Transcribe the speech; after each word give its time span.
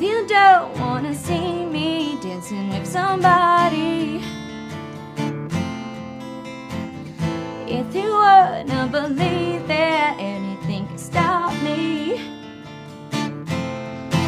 You 0.00 0.26
don't 0.26 0.80
wanna 0.80 1.12
see 1.12 1.66
me 1.66 2.18
dancing 2.22 2.70
with 2.70 2.86
somebody, 2.86 4.22
if 7.68 7.94
you 7.94 8.10
wanna 8.10 8.88
believe 8.90 9.68
that 9.68 10.16
anything 10.18 10.86
can 10.86 10.96
stop 10.96 11.52
me, 11.62 12.18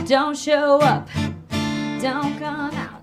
don't 0.07 0.37
show 0.37 0.79
up. 0.83 1.09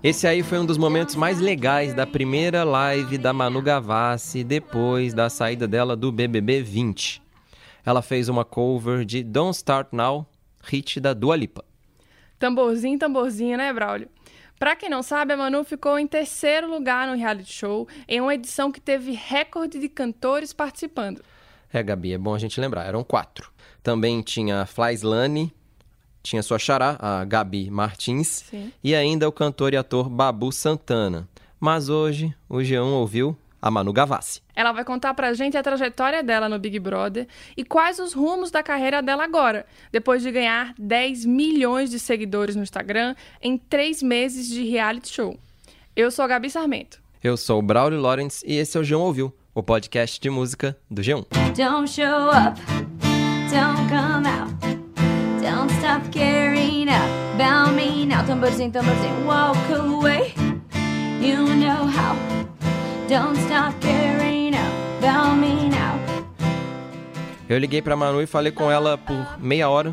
Esse 0.00 0.28
aí 0.28 0.42
foi 0.44 0.60
um 0.60 0.64
dos 0.66 0.78
momentos 0.78 1.16
mais 1.16 1.40
legais 1.40 1.92
da 1.92 2.06
primeira 2.06 2.62
live 2.62 3.18
da 3.18 3.32
Manu 3.32 3.60
Gavassi 3.60 4.44
depois 4.44 5.12
da 5.12 5.28
saída 5.28 5.66
dela 5.66 5.96
do 5.96 6.12
BBB 6.12 6.62
20. 6.62 7.20
Ela 7.84 8.00
fez 8.00 8.28
uma 8.28 8.44
cover 8.44 9.04
de 9.04 9.24
Don't 9.24 9.56
Start 9.56 9.88
Now, 9.90 10.24
hit 10.62 11.00
da 11.00 11.12
Dua 11.14 11.34
Lipa. 11.34 11.69
Tamborzinho, 12.40 12.98
tamborzinho, 12.98 13.58
né, 13.58 13.70
Braulio? 13.70 14.08
Pra 14.58 14.74
quem 14.74 14.88
não 14.88 15.02
sabe, 15.02 15.34
a 15.34 15.36
Manu 15.36 15.62
ficou 15.62 15.98
em 15.98 16.06
terceiro 16.06 16.68
lugar 16.70 17.06
no 17.06 17.14
reality 17.14 17.52
show, 17.52 17.86
em 18.08 18.20
uma 18.20 18.34
edição 18.34 18.72
que 18.72 18.80
teve 18.80 19.12
recorde 19.12 19.78
de 19.78 19.88
cantores 19.88 20.52
participando. 20.52 21.22
É, 21.72 21.82
Gabi, 21.82 22.14
é 22.14 22.18
bom 22.18 22.34
a 22.34 22.38
gente 22.38 22.60
lembrar, 22.60 22.84
eram 22.86 23.04
quatro. 23.04 23.52
Também 23.82 24.22
tinha 24.22 24.62
a 24.62 24.66
Flyslane, 24.66 25.52
tinha 26.22 26.42
sua 26.42 26.58
xará, 26.58 26.96
a 26.98 27.24
Gabi 27.24 27.70
Martins, 27.70 28.44
Sim. 28.50 28.72
e 28.82 28.94
ainda 28.94 29.28
o 29.28 29.32
cantor 29.32 29.74
e 29.74 29.76
ator 29.76 30.08
Babu 30.08 30.50
Santana. 30.50 31.28
Mas 31.58 31.90
hoje 31.90 32.34
o 32.48 32.56
G1 32.56 32.84
ouviu 32.84 33.36
a 33.60 33.70
Manu 33.70 33.92
Gavassi. 33.92 34.40
Ela 34.54 34.72
vai 34.72 34.84
contar 34.84 35.14
pra 35.14 35.32
gente 35.34 35.56
a 35.56 35.62
trajetória 35.62 36.22
dela 36.22 36.48
no 36.48 36.58
Big 36.58 36.78
Brother 36.78 37.26
e 37.56 37.64
quais 37.64 37.98
os 37.98 38.12
rumos 38.12 38.50
da 38.50 38.62
carreira 38.62 39.02
dela 39.02 39.24
agora, 39.24 39.66
depois 39.92 40.22
de 40.22 40.30
ganhar 40.30 40.74
10 40.78 41.24
milhões 41.24 41.90
de 41.90 41.98
seguidores 41.98 42.56
no 42.56 42.62
Instagram 42.62 43.14
em 43.40 43.56
três 43.58 44.02
meses 44.02 44.48
de 44.48 44.62
reality 44.68 45.08
show. 45.12 45.38
Eu 45.94 46.10
sou 46.10 46.24
a 46.24 46.28
Gabi 46.28 46.48
Sarmento. 46.50 47.00
Eu 47.22 47.36
sou 47.36 47.58
o 47.58 47.62
Braulio 47.62 48.00
Lawrence 48.00 48.44
e 48.46 48.56
esse 48.56 48.76
é 48.78 48.80
o 48.80 48.82
G1 48.84 48.98
Ouviu, 48.98 49.34
o 49.54 49.62
podcast 49.62 50.18
de 50.20 50.30
música 50.30 50.76
do 50.90 51.02
G1. 51.02 51.26
Don't 51.54 51.90
show 51.90 52.30
up, 52.30 52.58
don't 53.50 53.88
come 53.88 54.26
out, 54.26 54.54
don't 55.42 55.70
stop 55.74 56.08
caring 56.10 56.88
about 56.88 57.74
me 57.74 58.06
now. 58.06 58.24
Tamborzinho, 58.24 58.70
tamborzinho, 58.70 59.26
walk 59.26 59.58
away. 59.72 60.32
You 61.20 61.44
know 61.56 61.86
how. 61.86 62.16
Don't 63.10 63.36
stop 63.40 63.74
caring 63.80 64.54
about 64.54 65.36
me 65.36 65.68
now. 65.68 65.98
Eu 67.48 67.58
liguei 67.58 67.82
pra 67.82 67.96
Manu 67.96 68.22
e 68.22 68.26
falei 68.26 68.52
com 68.52 68.70
ela 68.70 68.96
por 68.96 69.36
meia 69.40 69.68
hora 69.68 69.92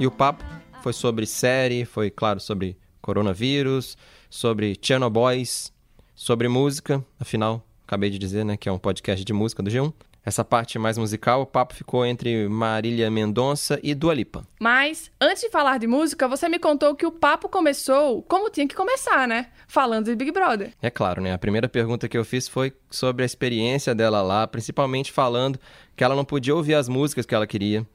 e 0.00 0.08
o 0.08 0.10
papo 0.10 0.42
foi 0.82 0.92
sobre 0.92 1.24
série, 1.24 1.84
foi, 1.84 2.10
claro, 2.10 2.40
sobre 2.40 2.76
coronavírus, 3.00 3.96
sobre 4.28 4.76
Chernobyls, 4.82 5.72
sobre 6.16 6.48
música, 6.48 7.04
afinal, 7.20 7.64
acabei 7.86 8.10
de 8.10 8.18
dizer, 8.18 8.44
né, 8.44 8.56
que 8.56 8.68
é 8.68 8.72
um 8.72 8.78
podcast 8.78 9.24
de 9.24 9.32
música 9.32 9.62
do 9.62 9.70
G1. 9.70 9.92
Essa 10.28 10.44
parte 10.44 10.78
mais 10.78 10.98
musical, 10.98 11.40
o 11.40 11.46
papo 11.46 11.72
ficou 11.72 12.04
entre 12.04 12.46
Marília 12.50 13.10
Mendonça 13.10 13.80
e 13.82 13.94
Dua 13.94 14.12
Lipa. 14.12 14.46
Mas, 14.60 15.10
antes 15.18 15.40
de 15.42 15.48
falar 15.48 15.78
de 15.78 15.86
música, 15.86 16.28
você 16.28 16.50
me 16.50 16.58
contou 16.58 16.94
que 16.94 17.06
o 17.06 17.10
papo 17.10 17.48
começou 17.48 18.20
como 18.24 18.50
tinha 18.50 18.68
que 18.68 18.74
começar, 18.74 19.26
né? 19.26 19.46
Falando 19.66 20.04
de 20.04 20.14
Big 20.14 20.30
Brother. 20.30 20.74
É 20.82 20.90
claro, 20.90 21.22
né? 21.22 21.32
A 21.32 21.38
primeira 21.38 21.66
pergunta 21.66 22.06
que 22.10 22.18
eu 22.18 22.26
fiz 22.26 22.46
foi 22.46 22.74
sobre 22.90 23.22
a 23.22 23.24
experiência 23.24 23.94
dela 23.94 24.20
lá, 24.20 24.46
principalmente 24.46 25.10
falando 25.12 25.58
que 25.96 26.04
ela 26.04 26.14
não 26.14 26.26
podia 26.26 26.54
ouvir 26.54 26.74
as 26.74 26.90
músicas 26.90 27.24
que 27.24 27.34
ela 27.34 27.46
queria, 27.46 27.86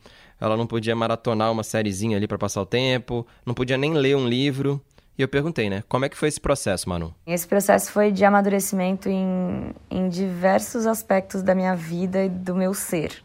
ela 0.41 0.57
não 0.57 0.65
podia 0.65 0.95
maratonar 0.95 1.51
uma 1.51 1.61
sériezinha 1.61 2.17
ali 2.17 2.27
pra 2.27 2.39
passar 2.39 2.63
o 2.63 2.65
tempo, 2.65 3.27
não 3.45 3.53
podia 3.53 3.77
nem 3.77 3.93
ler 3.93 4.17
um 4.17 4.27
livro. 4.27 4.81
E 5.17 5.21
eu 5.21 5.27
perguntei, 5.27 5.69
né? 5.69 5.83
Como 5.87 6.05
é 6.05 6.09
que 6.09 6.17
foi 6.17 6.27
esse 6.27 6.41
processo, 6.41 6.89
Manu? 6.89 7.13
Esse 7.25 7.47
processo 7.47 7.91
foi 7.91 8.11
de 8.11 8.25
amadurecimento 8.25 9.09
em, 9.09 9.73
em 9.89 10.09
diversos 10.09 10.87
aspectos 10.87 11.43
da 11.43 11.53
minha 11.53 11.75
vida 11.75 12.23
e 12.23 12.29
do 12.29 12.55
meu 12.55 12.73
ser. 12.73 13.23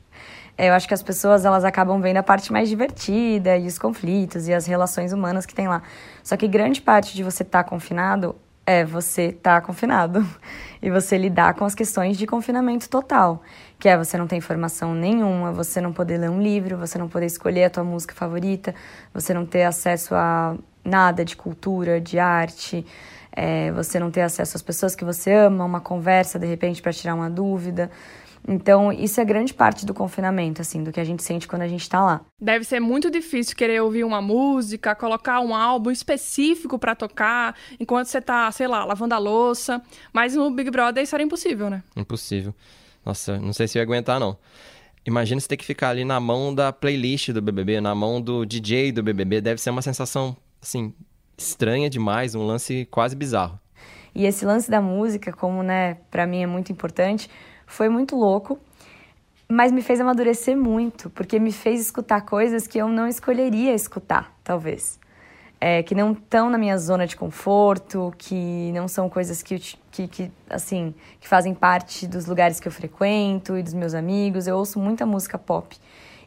É, 0.56 0.68
Eu 0.68 0.74
acho 0.74 0.86
que 0.86 0.92
as 0.92 1.02
pessoas 1.02 1.44
elas 1.44 1.64
acabam 1.64 2.00
vendo 2.00 2.18
a 2.18 2.22
parte 2.22 2.52
mais 2.52 2.68
divertida 2.68 3.56
e 3.56 3.66
os 3.66 3.78
conflitos 3.78 4.48
e 4.48 4.52
as 4.52 4.66
relações 4.66 5.12
humanas 5.12 5.46
que 5.46 5.54
tem 5.54 5.68
lá. 5.68 5.82
Só 6.22 6.36
que 6.36 6.46
grande 6.46 6.82
parte 6.82 7.14
de 7.14 7.22
você 7.22 7.42
estar 7.42 7.64
confinado 7.64 8.34
é 8.66 8.84
você 8.84 9.28
estar 9.28 9.62
confinado 9.62 10.26
e 10.82 10.90
você 10.90 11.16
lidar 11.16 11.54
com 11.54 11.64
as 11.64 11.74
questões 11.74 12.18
de 12.18 12.26
confinamento 12.26 12.86
total, 12.90 13.42
que 13.78 13.88
é 13.88 13.96
você 13.96 14.18
não 14.18 14.26
ter 14.26 14.36
informação 14.36 14.94
nenhuma, 14.94 15.52
você 15.52 15.80
não 15.80 15.90
poder 15.90 16.18
ler 16.18 16.28
um 16.28 16.42
livro, 16.42 16.76
você 16.76 16.98
não 16.98 17.08
poder 17.08 17.24
escolher 17.24 17.64
a 17.64 17.70
tua 17.70 17.82
música 17.82 18.14
favorita, 18.14 18.74
você 19.14 19.32
não 19.32 19.46
ter 19.46 19.62
acesso 19.62 20.14
a 20.14 20.54
nada 20.84 21.24
de 21.24 21.36
cultura, 21.36 22.00
de 22.00 22.18
arte, 22.18 22.84
é, 23.32 23.70
você 23.72 24.00
não 24.00 24.10
ter 24.10 24.22
acesso 24.22 24.56
às 24.56 24.62
pessoas 24.62 24.96
que 24.96 25.04
você 25.04 25.32
ama, 25.32 25.64
uma 25.64 25.80
conversa 25.80 26.38
de 26.38 26.46
repente 26.46 26.82
para 26.82 26.92
tirar 26.92 27.14
uma 27.14 27.30
dúvida. 27.30 27.90
Então, 28.46 28.90
isso 28.90 29.20
é 29.20 29.24
grande 29.24 29.52
parte 29.52 29.84
do 29.84 29.92
confinamento, 29.92 30.62
assim, 30.62 30.82
do 30.82 30.90
que 30.90 30.98
a 30.98 31.04
gente 31.04 31.22
sente 31.22 31.46
quando 31.46 31.62
a 31.62 31.68
gente 31.68 31.88
tá 31.88 32.02
lá. 32.02 32.20
Deve 32.40 32.64
ser 32.64 32.80
muito 32.80 33.10
difícil 33.10 33.54
querer 33.54 33.82
ouvir 33.82 34.04
uma 34.04 34.22
música, 34.22 34.94
colocar 34.94 35.40
um 35.40 35.54
álbum 35.54 35.90
específico 35.90 36.78
pra 36.78 36.94
tocar, 36.94 37.54
enquanto 37.78 38.06
você 38.06 38.20
tá, 38.20 38.50
sei 38.50 38.66
lá, 38.66 38.84
lavando 38.84 39.14
a 39.14 39.18
louça. 39.18 39.82
Mas 40.12 40.34
no 40.34 40.50
Big 40.50 40.70
Brother 40.70 41.02
isso 41.02 41.14
era 41.14 41.22
impossível, 41.22 41.68
né? 41.68 41.82
Impossível. 41.94 42.54
Nossa, 43.04 43.38
não 43.38 43.52
sei 43.52 43.68
se 43.68 43.76
eu 43.76 43.80
ia 43.80 43.84
aguentar, 43.84 44.18
não. 44.18 44.38
Imagina 45.04 45.40
você 45.40 45.48
ter 45.48 45.56
que 45.56 45.64
ficar 45.64 45.90
ali 45.90 46.04
na 46.04 46.18
mão 46.18 46.54
da 46.54 46.72
playlist 46.72 47.30
do 47.30 47.40
BBB, 47.40 47.80
na 47.80 47.94
mão 47.94 48.20
do 48.20 48.44
DJ 48.44 48.92
do 48.92 49.02
BBB. 49.02 49.40
Deve 49.40 49.60
ser 49.60 49.70
uma 49.70 49.82
sensação, 49.82 50.36
assim, 50.62 50.92
estranha 51.36 51.88
demais, 51.88 52.34
um 52.34 52.44
lance 52.44 52.86
quase 52.90 53.14
bizarro. 53.14 53.58
E 54.14 54.26
esse 54.26 54.44
lance 54.44 54.70
da 54.70 54.80
música, 54.80 55.32
como, 55.32 55.62
né, 55.62 55.98
pra 56.10 56.26
mim 56.26 56.42
é 56.42 56.46
muito 56.46 56.72
importante, 56.72 57.30
foi 57.66 57.88
muito 57.88 58.16
louco, 58.16 58.58
mas 59.48 59.72
me 59.72 59.80
fez 59.80 60.00
amadurecer 60.00 60.56
muito, 60.56 61.08
porque 61.10 61.38
me 61.38 61.52
fez 61.52 61.80
escutar 61.80 62.22
coisas 62.22 62.66
que 62.66 62.78
eu 62.78 62.88
não 62.88 63.06
escolheria 63.06 63.74
escutar, 63.74 64.36
talvez. 64.42 64.98
É, 65.60 65.82
que 65.82 65.92
não 65.92 66.12
estão 66.12 66.48
na 66.48 66.56
minha 66.56 66.78
zona 66.78 67.04
de 67.04 67.16
conforto, 67.16 68.12
que 68.16 68.70
não 68.72 68.86
são 68.86 69.08
coisas 69.08 69.42
que, 69.42 69.58
que, 69.90 70.06
que, 70.06 70.30
assim, 70.48 70.94
que 71.18 71.26
fazem 71.26 71.52
parte 71.52 72.06
dos 72.06 72.26
lugares 72.26 72.60
que 72.60 72.68
eu 72.68 72.72
frequento 72.72 73.58
e 73.58 73.62
dos 73.62 73.74
meus 73.74 73.92
amigos. 73.92 74.46
Eu 74.46 74.56
ouço 74.56 74.78
muita 74.78 75.04
música 75.04 75.36
pop. 75.36 75.76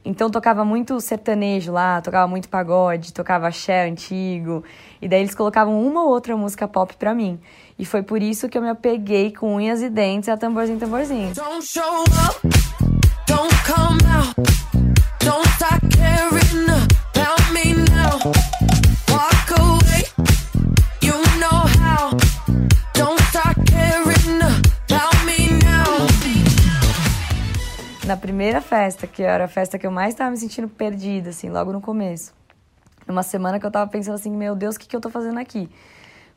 Então 0.04 0.30
tocava 0.30 0.66
muito 0.66 1.00
sertanejo 1.00 1.72
lá, 1.72 2.02
tocava 2.02 2.28
muito 2.28 2.50
pagode, 2.50 3.14
tocava 3.14 3.48
axé 3.48 3.88
antigo. 3.88 4.64
E 5.02 5.08
daí 5.08 5.22
eles 5.22 5.36
colocavam 5.36 5.80
uma 5.80 6.04
ou 6.04 6.10
outra 6.10 6.36
música 6.36 6.68
pop 6.68 6.96
pra 6.98 7.14
mim. 7.14 7.40
E 7.78 7.86
foi 7.86 8.02
por 8.02 8.22
isso 8.22 8.50
que 8.50 8.58
eu 8.58 8.62
me 8.62 8.70
apeguei 8.70 9.32
com 9.32 9.56
unhas 9.56 9.82
e 9.82 9.90
dentes 9.90 10.30
a 10.30 10.38
tamborzinho, 10.38 10.80
tamborzinho. 10.80 11.34
Don't 11.34 11.66
show 11.66 12.04
up, 12.04 12.48
don't 13.28 13.56
come 13.66 14.00
out, 14.12 14.36
don't 15.24 15.52
caring 15.96 16.71
Na 28.12 28.18
primeira 28.18 28.60
festa, 28.60 29.08
que 29.08 29.24
era 29.24 29.46
a 29.46 29.48
festa 29.48 29.80
que 29.80 29.88
eu 29.88 29.92
mais 29.92 30.14
tava 30.14 30.32
me 30.32 30.36
sentindo 30.36 30.68
perdida, 30.68 31.30
assim, 31.30 31.50
logo 31.50 31.72
no 31.72 31.80
começo. 31.80 32.34
Numa 33.08 33.24
semana 33.24 33.58
que 33.58 33.66
eu 33.66 33.72
tava 33.72 33.90
pensando 33.90 34.16
assim, 34.16 34.30
meu 34.30 34.54
Deus, 34.54 34.76
o 34.76 34.80
que, 34.80 34.86
que 34.86 34.94
eu 34.94 35.00
tô 35.00 35.10
fazendo 35.10 35.40
aqui? 35.40 35.70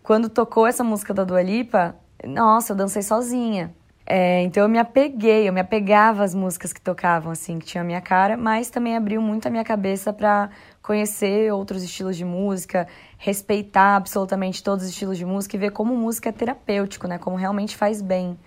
Quando 0.01 0.29
tocou 0.29 0.69
essa 0.69 0.85
música 0.85 1.13
da 1.13 1.25
Dua 1.25 1.43
Lipa, 1.43 1.97
nossa, 2.25 2.73
eu 2.73 2.77
dancei 2.77 3.03
sozinha. 3.03 3.75
É, 4.07 4.43
então 4.43 4.63
eu 4.63 4.69
me 4.69 4.79
apeguei, 4.79 5.49
eu 5.49 5.53
me 5.53 5.59
apegava 5.59 6.23
às 6.23 6.33
músicas 6.33 6.73
que 6.73 6.81
tocavam, 6.81 7.33
assim, 7.33 7.59
que 7.59 7.67
tinha 7.67 7.83
a 7.83 7.85
minha 7.85 8.01
cara, 8.01 8.37
mas 8.37 8.71
também 8.71 8.97
abriu 8.97 9.21
muito 9.21 9.49
a 9.49 9.51
minha 9.51 9.65
cabeça 9.65 10.13
para 10.13 10.51
conhecer 10.81 11.53
outros 11.53 11.83
estilos 11.83 12.17
de 12.17 12.25
música, 12.25 12.87
respeitar 13.19 13.97
absolutamente 13.97 14.63
todos 14.63 14.85
os 14.85 14.91
estilos 14.91 15.19
de 15.19 15.25
música 15.25 15.57
e 15.57 15.59
ver 15.59 15.73
como 15.73 15.97
música 15.97 16.29
é 16.29 16.33
terapêutico, 16.33 17.09
né? 17.09 17.19
Como 17.19 17.35
realmente 17.35 17.77
faz 17.77 18.01
bem. 18.01 18.39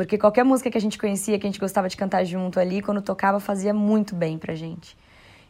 Porque 0.00 0.16
qualquer 0.16 0.46
música 0.46 0.70
que 0.70 0.78
a 0.78 0.80
gente 0.80 0.96
conhecia, 0.96 1.38
que 1.38 1.46
a 1.46 1.50
gente 1.50 1.60
gostava 1.60 1.86
de 1.86 1.94
cantar 1.94 2.24
junto 2.24 2.58
ali, 2.58 2.80
quando 2.80 3.02
tocava, 3.02 3.38
fazia 3.38 3.74
muito 3.74 4.14
bem 4.14 4.38
pra 4.38 4.54
gente. 4.54 4.96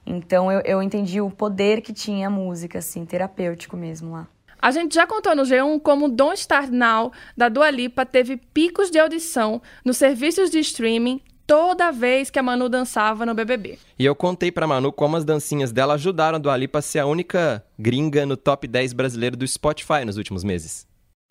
Então 0.04 0.50
eu, 0.50 0.60
eu 0.62 0.82
entendi 0.82 1.20
o 1.20 1.30
poder 1.30 1.80
que 1.80 1.92
tinha 1.92 2.26
a 2.26 2.30
música, 2.30 2.80
assim, 2.80 3.04
terapêutico 3.04 3.76
mesmo 3.76 4.10
lá. 4.10 4.26
A 4.60 4.72
gente 4.72 4.96
já 4.96 5.06
contou 5.06 5.36
no 5.36 5.44
G1 5.44 5.80
como 5.80 6.08
Don't 6.08 6.36
Start 6.36 6.68
Now, 6.68 7.12
da 7.36 7.48
Dua 7.48 7.70
Lipa, 7.70 8.04
teve 8.04 8.38
picos 8.38 8.90
de 8.90 8.98
audição 8.98 9.62
nos 9.84 9.98
serviços 9.98 10.50
de 10.50 10.58
streaming 10.58 11.20
toda 11.46 11.92
vez 11.92 12.28
que 12.28 12.38
a 12.40 12.42
Manu 12.42 12.68
dançava 12.68 13.24
no 13.24 13.34
BBB. 13.34 13.78
E 13.96 14.04
eu 14.04 14.16
contei 14.16 14.50
pra 14.50 14.66
Manu 14.66 14.90
como 14.90 15.16
as 15.16 15.24
dancinhas 15.24 15.70
dela 15.70 15.94
ajudaram 15.94 16.34
a 16.34 16.40
Dua 16.40 16.56
Lipa 16.56 16.80
a 16.80 16.82
ser 16.82 16.98
a 16.98 17.06
única 17.06 17.64
gringa 17.78 18.26
no 18.26 18.36
top 18.36 18.66
10 18.66 18.94
brasileiro 18.94 19.36
do 19.36 19.46
Spotify 19.46 20.04
nos 20.04 20.16
últimos 20.16 20.42
meses. 20.42 20.89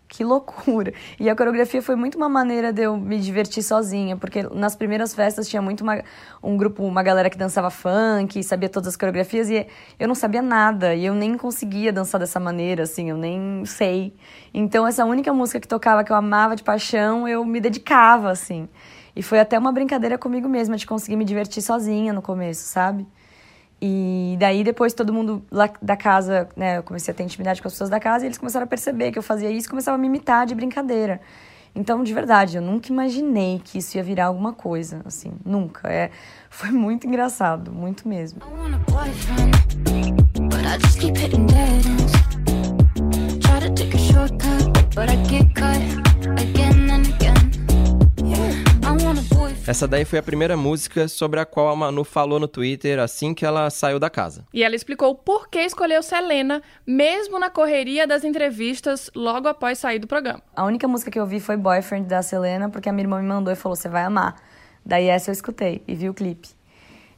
Que 0.09 0.23
loucura. 0.23 0.91
E 1.19 1.29
a 1.29 1.35
coreografia 1.35 1.83
foi 1.83 1.95
muito 1.95 2.15
uma 2.15 2.27
maneira 2.27 2.73
de 2.73 2.81
eu 2.81 2.97
me 2.97 3.19
divertir 3.19 3.61
sozinha, 3.61 4.17
porque 4.17 4.41
nas 4.41 4.75
primeiras 4.75 5.13
festas 5.13 5.47
tinha 5.47 5.61
muito 5.61 5.81
uma, 5.81 6.03
um 6.41 6.57
grupo, 6.57 6.83
uma 6.83 7.03
galera 7.03 7.29
que 7.29 7.37
dançava 7.37 7.69
funk, 7.69 8.43
sabia 8.43 8.67
todas 8.67 8.89
as 8.89 8.97
coreografias, 8.97 9.49
e 9.51 9.67
eu 9.99 10.07
não 10.07 10.15
sabia 10.15 10.41
nada, 10.41 10.95
e 10.95 11.05
eu 11.05 11.13
nem 11.13 11.37
conseguia 11.37 11.93
dançar 11.93 12.19
dessa 12.19 12.39
maneira, 12.39 12.83
assim, 12.83 13.11
eu 13.11 13.17
nem 13.17 13.63
sei. 13.65 14.15
Então, 14.51 14.87
essa 14.87 15.05
única 15.05 15.31
música 15.31 15.59
que 15.59 15.67
tocava, 15.67 16.03
que 16.03 16.11
eu 16.11 16.15
amava 16.15 16.55
de 16.55 16.63
paixão, 16.63 17.27
eu 17.27 17.45
me 17.45 17.61
dedicava, 17.61 18.31
assim. 18.31 18.67
E 19.15 19.21
foi 19.21 19.39
até 19.39 19.59
uma 19.59 19.71
brincadeira 19.71 20.17
comigo 20.17 20.49
mesma, 20.49 20.75
de 20.75 20.87
conseguir 20.87 21.17
me 21.17 21.25
divertir 21.25 21.61
sozinha 21.61 22.11
no 22.11 22.21
começo, 22.21 22.67
sabe? 22.67 23.05
E 23.81 24.35
daí 24.39 24.63
depois 24.63 24.93
todo 24.93 25.13
mundo 25.13 25.43
lá 25.49 25.69
da 25.81 25.95
casa, 25.95 26.49
né, 26.55 26.77
eu 26.77 26.83
comecei 26.83 27.13
a 27.13 27.15
ter 27.15 27.23
intimidade 27.23 27.61
com 27.61 27.67
as 27.67 27.73
pessoas 27.73 27.89
da 27.89 27.99
casa 27.99 28.25
e 28.25 28.27
eles 28.27 28.37
começaram 28.37 28.65
a 28.65 28.67
perceber 28.67 29.11
que 29.11 29.19
eu 29.19 29.23
fazia 29.23 29.49
isso 29.49 29.67
e 29.67 29.69
começavam 29.69 29.97
a 29.97 30.01
me 30.01 30.07
imitar 30.07 30.45
de 30.45 30.53
brincadeira. 30.53 31.21
Então, 31.73 32.03
de 32.03 32.13
verdade, 32.13 32.57
eu 32.57 32.61
nunca 32.61 32.91
imaginei 32.91 33.61
que 33.63 33.77
isso 33.77 33.95
ia 33.95 34.03
virar 34.03 34.25
alguma 34.25 34.53
coisa, 34.53 35.01
assim, 35.05 35.31
nunca. 35.45 35.87
É, 35.87 36.09
foi 36.49 36.71
muito 36.71 37.07
engraçado, 37.07 37.71
muito 37.71 38.07
mesmo. 38.07 38.41
I 46.37 46.58
Essa 49.69 49.87
daí 49.87 50.03
foi 50.03 50.17
a 50.17 50.23
primeira 50.23 50.57
música 50.57 51.07
sobre 51.07 51.39
a 51.39 51.45
qual 51.45 51.69
a 51.69 51.75
Manu 51.75 52.03
falou 52.03 52.39
no 52.39 52.47
Twitter 52.47 52.97
assim 52.97 53.35
que 53.35 53.45
ela 53.45 53.69
saiu 53.69 53.99
da 53.99 54.09
casa. 54.09 54.43
E 54.51 54.63
ela 54.63 54.75
explicou 54.75 55.13
por 55.13 55.47
que 55.47 55.59
escolheu 55.59 56.01
Selena, 56.01 56.63
mesmo 56.87 57.37
na 57.37 57.51
correria 57.51 58.07
das 58.07 58.23
entrevistas 58.23 59.11
logo 59.13 59.47
após 59.47 59.77
sair 59.77 59.99
do 59.99 60.07
programa. 60.07 60.41
A 60.55 60.65
única 60.65 60.87
música 60.87 61.11
que 61.11 61.19
eu 61.19 61.25
vi 61.27 61.39
foi 61.39 61.55
Boyfriend 61.55 62.07
da 62.07 62.23
Selena, 62.23 62.67
porque 62.67 62.89
a 62.89 62.91
minha 62.91 63.03
irmã 63.03 63.21
me 63.21 63.27
mandou 63.27 63.53
e 63.53 63.55
falou: 63.55 63.75
você 63.75 63.87
vai 63.87 64.05
amar. 64.05 64.41
Daí 64.83 65.05
essa 65.05 65.29
eu 65.29 65.33
escutei 65.33 65.83
e 65.87 65.93
vi 65.93 66.09
o 66.09 66.15
clipe. 66.15 66.49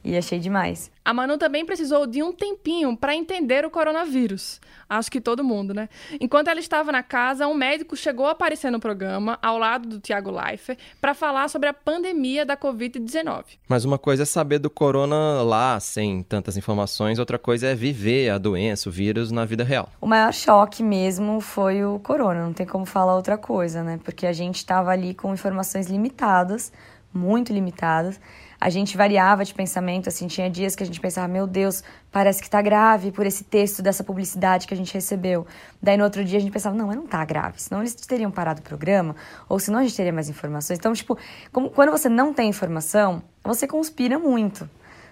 E 0.04 0.16
achei 0.16 0.38
demais. 0.40 0.90
A 1.04 1.14
Manu 1.14 1.38
também 1.38 1.64
precisou 1.64 2.06
de 2.06 2.22
um 2.22 2.32
tempinho 2.32 2.96
para 2.96 3.14
entender 3.14 3.64
o 3.64 3.70
coronavírus. 3.70 4.60
Acho 4.88 5.10
que 5.10 5.20
todo 5.20 5.44
mundo, 5.44 5.72
né? 5.72 5.88
Enquanto 6.20 6.48
ela 6.48 6.60
estava 6.60 6.90
na 6.90 7.02
casa, 7.02 7.46
um 7.46 7.54
médico 7.54 7.96
chegou 7.96 8.26
a 8.26 8.32
aparecer 8.32 8.70
no 8.70 8.80
programa, 8.80 9.38
ao 9.40 9.58
lado 9.58 9.88
do 9.88 10.00
Tiago 10.00 10.30
Leifert, 10.30 10.78
para 11.00 11.14
falar 11.14 11.48
sobre 11.48 11.68
a 11.68 11.72
pandemia 11.72 12.44
da 12.44 12.56
Covid-19. 12.56 13.44
Mas 13.68 13.84
uma 13.84 13.98
coisa 13.98 14.24
é 14.24 14.26
saber 14.26 14.58
do 14.58 14.68
corona 14.68 15.42
lá, 15.42 15.78
sem 15.78 16.22
tantas 16.22 16.56
informações, 16.56 17.18
outra 17.18 17.38
coisa 17.38 17.68
é 17.68 17.74
viver 17.74 18.30
a 18.30 18.38
doença, 18.38 18.88
o 18.88 18.92
vírus 18.92 19.30
na 19.30 19.44
vida 19.44 19.64
real. 19.64 19.88
O 20.00 20.06
maior 20.06 20.32
choque 20.32 20.82
mesmo 20.82 21.40
foi 21.40 21.84
o 21.84 21.98
corona, 22.00 22.44
não 22.44 22.52
tem 22.52 22.66
como 22.66 22.84
falar 22.84 23.14
outra 23.14 23.38
coisa, 23.38 23.82
né? 23.82 24.00
Porque 24.04 24.26
a 24.26 24.32
gente 24.32 24.56
estava 24.56 24.90
ali 24.90 25.14
com 25.14 25.32
informações 25.32 25.86
limitadas, 25.88 26.72
muito 27.12 27.52
limitadas. 27.52 28.20
A 28.62 28.70
gente 28.70 28.96
variava 28.96 29.44
de 29.44 29.52
pensamento, 29.52 30.08
assim, 30.08 30.28
tinha 30.28 30.48
dias 30.48 30.76
que 30.76 30.84
a 30.84 30.86
gente 30.86 31.00
pensava, 31.00 31.26
meu 31.26 31.48
Deus, 31.48 31.82
parece 32.12 32.40
que 32.40 32.48
tá 32.48 32.62
grave 32.62 33.10
por 33.10 33.26
esse 33.26 33.42
texto 33.42 33.82
dessa 33.82 34.04
publicidade 34.04 34.68
que 34.68 34.72
a 34.72 34.76
gente 34.76 34.94
recebeu. 34.94 35.44
Daí 35.82 35.96
no 35.96 36.04
outro 36.04 36.24
dia 36.24 36.38
a 36.38 36.40
gente 36.40 36.52
pensava, 36.52 36.76
não, 36.76 36.86
mas 36.86 36.94
não 36.94 37.04
tá 37.04 37.24
grave, 37.24 37.60
senão 37.60 37.80
eles 37.80 37.92
teriam 37.96 38.30
parado 38.30 38.60
o 38.60 38.62
programa, 38.62 39.16
ou 39.48 39.58
senão 39.58 39.80
a 39.80 39.82
gente 39.82 39.96
teria 39.96 40.12
mais 40.12 40.28
informações. 40.28 40.78
Então, 40.78 40.92
tipo, 40.92 41.18
como, 41.50 41.70
quando 41.70 41.90
você 41.90 42.08
não 42.08 42.32
tem 42.32 42.50
informação, 42.50 43.20
você 43.42 43.66
conspira 43.66 44.16
muito, 44.16 44.70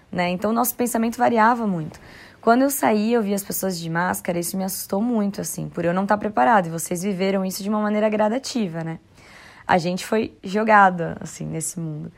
né? 0.09 0.29
Então 0.29 0.51
o 0.51 0.53
nosso 0.53 0.73
pensamento 0.73 1.17
variava 1.17 1.67
muito. 1.67 1.99
Quando 2.39 2.61
eu 2.61 2.69
saí, 2.69 3.11
eu 3.11 3.21
vi 3.21 3.33
as 3.33 3.43
pessoas 3.43 3.77
de 3.77 3.89
máscara, 3.89 4.39
isso 4.39 4.55
me 4.55 4.63
assustou 4.63 5.01
muito, 5.01 5.41
assim, 5.41 5.67
por 5.67 5.83
eu 5.83 5.93
não 5.93 6.03
estar 6.03 6.17
preparada. 6.17 6.69
E 6.69 6.71
vocês 6.71 7.03
viveram 7.03 7.43
isso 7.43 7.61
de 7.61 7.67
uma 7.67 7.81
maneira 7.81 8.07
gradativa, 8.07 8.81
né? 8.81 8.97
A 9.67 9.77
gente 9.77 10.05
foi 10.05 10.37
jogada, 10.41 11.17
assim, 11.19 11.45
nesse 11.45 11.81
mundo. 11.81 12.09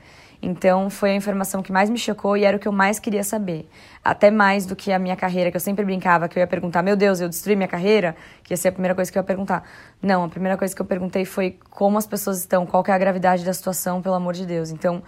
Então, 0.45 0.89
foi 0.89 1.11
a 1.11 1.15
informação 1.15 1.63
que 1.63 1.71
mais 1.71 1.89
me 1.89 1.97
chocou 1.97 2.35
e 2.35 2.43
era 2.43 2.57
o 2.57 2.59
que 2.59 2.67
eu 2.67 2.71
mais 2.71 2.99
queria 2.99 3.23
saber. 3.23 3.65
Até 4.03 4.29
mais 4.29 4.65
do 4.65 4.75
que 4.75 4.91
a 4.91 4.99
minha 4.99 5.15
carreira, 5.15 5.49
que 5.49 5.55
eu 5.55 5.61
sempre 5.61 5.85
brincava, 5.85 6.27
que 6.27 6.37
eu 6.37 6.41
ia 6.41 6.47
perguntar, 6.47 6.83
meu 6.83 6.97
Deus, 6.97 7.21
eu 7.21 7.29
destruí 7.29 7.55
minha 7.55 7.67
carreira? 7.67 8.13
Que 8.43 8.51
ia 8.51 8.57
ser 8.57 8.67
a 8.67 8.71
primeira 8.73 8.93
coisa 8.93 9.09
que 9.09 9.17
eu 9.17 9.21
ia 9.21 9.25
perguntar. 9.25 9.63
Não, 10.01 10.25
a 10.25 10.27
primeira 10.27 10.57
coisa 10.57 10.75
que 10.75 10.81
eu 10.81 10.85
perguntei 10.85 11.23
foi 11.23 11.57
como 11.69 11.97
as 11.97 12.05
pessoas 12.05 12.39
estão, 12.39 12.65
qual 12.65 12.83
é 12.85 12.91
a 12.91 12.97
gravidade 12.97 13.45
da 13.45 13.53
situação, 13.53 14.01
pelo 14.01 14.15
amor 14.15 14.33
de 14.33 14.45
Deus. 14.45 14.69
Então, 14.69 15.01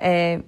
é, 0.00 0.40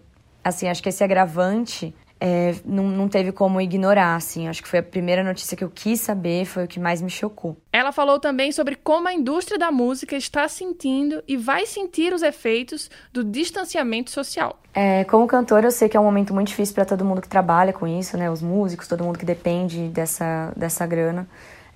assim, 0.42 0.68
acho 0.68 0.82
que 0.82 0.88
esse 0.88 1.04
agravante 1.04 1.94
é, 2.24 2.54
não, 2.64 2.84
não 2.84 3.08
teve 3.08 3.32
como 3.32 3.60
ignorar, 3.60 4.14
assim. 4.14 4.46
Acho 4.46 4.62
que 4.62 4.68
foi 4.68 4.78
a 4.78 4.82
primeira 4.82 5.24
notícia 5.24 5.56
que 5.56 5.64
eu 5.64 5.68
quis 5.68 6.00
saber, 6.00 6.44
foi 6.44 6.64
o 6.64 6.68
que 6.68 6.78
mais 6.78 7.02
me 7.02 7.10
chocou. 7.10 7.56
Ela 7.72 7.90
falou 7.90 8.20
também 8.20 8.52
sobre 8.52 8.76
como 8.76 9.08
a 9.08 9.12
indústria 9.12 9.58
da 9.58 9.72
música 9.72 10.14
está 10.14 10.46
sentindo 10.46 11.20
e 11.26 11.36
vai 11.36 11.66
sentir 11.66 12.14
os 12.14 12.22
efeitos 12.22 12.88
do 13.12 13.24
distanciamento 13.24 14.12
social. 14.12 14.60
É, 14.72 15.02
como 15.02 15.26
cantora, 15.26 15.66
eu 15.66 15.72
sei 15.72 15.88
que 15.88 15.96
é 15.96 16.00
um 16.00 16.04
momento 16.04 16.32
muito 16.32 16.46
difícil 16.46 16.76
para 16.76 16.84
todo 16.84 17.04
mundo 17.04 17.20
que 17.20 17.28
trabalha 17.28 17.72
com 17.72 17.88
isso, 17.88 18.16
né? 18.16 18.30
Os 18.30 18.40
músicos, 18.40 18.86
todo 18.86 19.02
mundo 19.02 19.18
que 19.18 19.26
depende 19.26 19.88
dessa, 19.88 20.52
dessa 20.56 20.86
grana. 20.86 21.26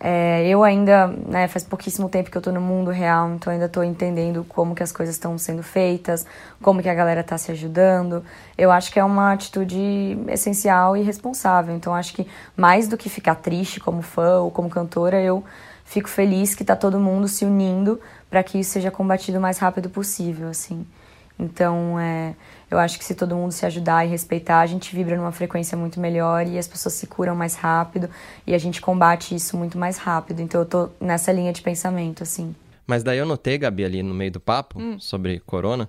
É, 0.08 0.46
eu 0.46 0.62
ainda, 0.62 1.08
né, 1.08 1.48
faz 1.48 1.64
pouquíssimo 1.64 2.08
tempo 2.08 2.30
que 2.30 2.38
eu 2.38 2.40
tô 2.40 2.52
no 2.52 2.60
mundo 2.60 2.92
real, 2.92 3.28
então 3.34 3.52
ainda 3.52 3.68
tô 3.68 3.82
entendendo 3.82 4.44
como 4.48 4.72
que 4.72 4.80
as 4.80 4.92
coisas 4.92 5.16
estão 5.16 5.36
sendo 5.36 5.64
feitas, 5.64 6.24
como 6.62 6.80
que 6.80 6.88
a 6.88 6.94
galera 6.94 7.24
tá 7.24 7.36
se 7.36 7.50
ajudando. 7.50 8.24
Eu 8.56 8.70
acho 8.70 8.92
que 8.92 9.00
é 9.00 9.04
uma 9.04 9.32
atitude 9.32 10.16
essencial 10.28 10.96
e 10.96 11.02
responsável. 11.02 11.74
Então 11.74 11.92
acho 11.92 12.14
que 12.14 12.24
mais 12.56 12.86
do 12.86 12.96
que 12.96 13.08
ficar 13.08 13.34
triste 13.34 13.80
como 13.80 14.00
fã 14.00 14.38
ou 14.38 14.48
como 14.48 14.70
cantora, 14.70 15.20
eu 15.20 15.42
fico 15.84 16.08
feliz 16.08 16.54
que 16.54 16.64
tá 16.64 16.76
todo 16.76 17.00
mundo 17.00 17.26
se 17.26 17.44
unindo 17.44 18.00
para 18.30 18.44
que 18.44 18.60
isso 18.60 18.70
seja 18.70 18.92
combatido 18.92 19.38
o 19.38 19.40
mais 19.40 19.58
rápido 19.58 19.90
possível, 19.90 20.48
assim. 20.50 20.86
Então, 21.36 21.98
é, 21.98 22.36
eu 22.70 22.78
acho 22.78 22.98
que 22.98 23.04
se 23.04 23.14
todo 23.14 23.34
mundo 23.34 23.52
se 23.52 23.64
ajudar 23.64 24.04
e 24.04 24.08
respeitar, 24.08 24.60
a 24.60 24.66
gente 24.66 24.94
vibra 24.94 25.16
numa 25.16 25.32
frequência 25.32 25.76
muito 25.76 26.00
melhor 26.00 26.46
e 26.46 26.58
as 26.58 26.66
pessoas 26.66 26.94
se 26.94 27.06
curam 27.06 27.36
mais 27.36 27.54
rápido 27.54 28.10
e 28.46 28.54
a 28.54 28.58
gente 28.58 28.80
combate 28.80 29.34
isso 29.34 29.56
muito 29.56 29.78
mais 29.78 29.98
rápido. 29.98 30.40
Então, 30.40 30.60
eu 30.60 30.66
tô 30.66 30.88
nessa 31.00 31.30
linha 31.32 31.52
de 31.52 31.62
pensamento, 31.62 32.22
assim. 32.22 32.54
Mas 32.86 33.02
daí 33.02 33.18
eu 33.18 33.26
notei, 33.26 33.58
Gabi, 33.58 33.84
ali 33.84 34.02
no 34.02 34.14
meio 34.14 34.30
do 34.30 34.40
papo, 34.40 34.80
sobre 34.98 35.40
corona, 35.40 35.88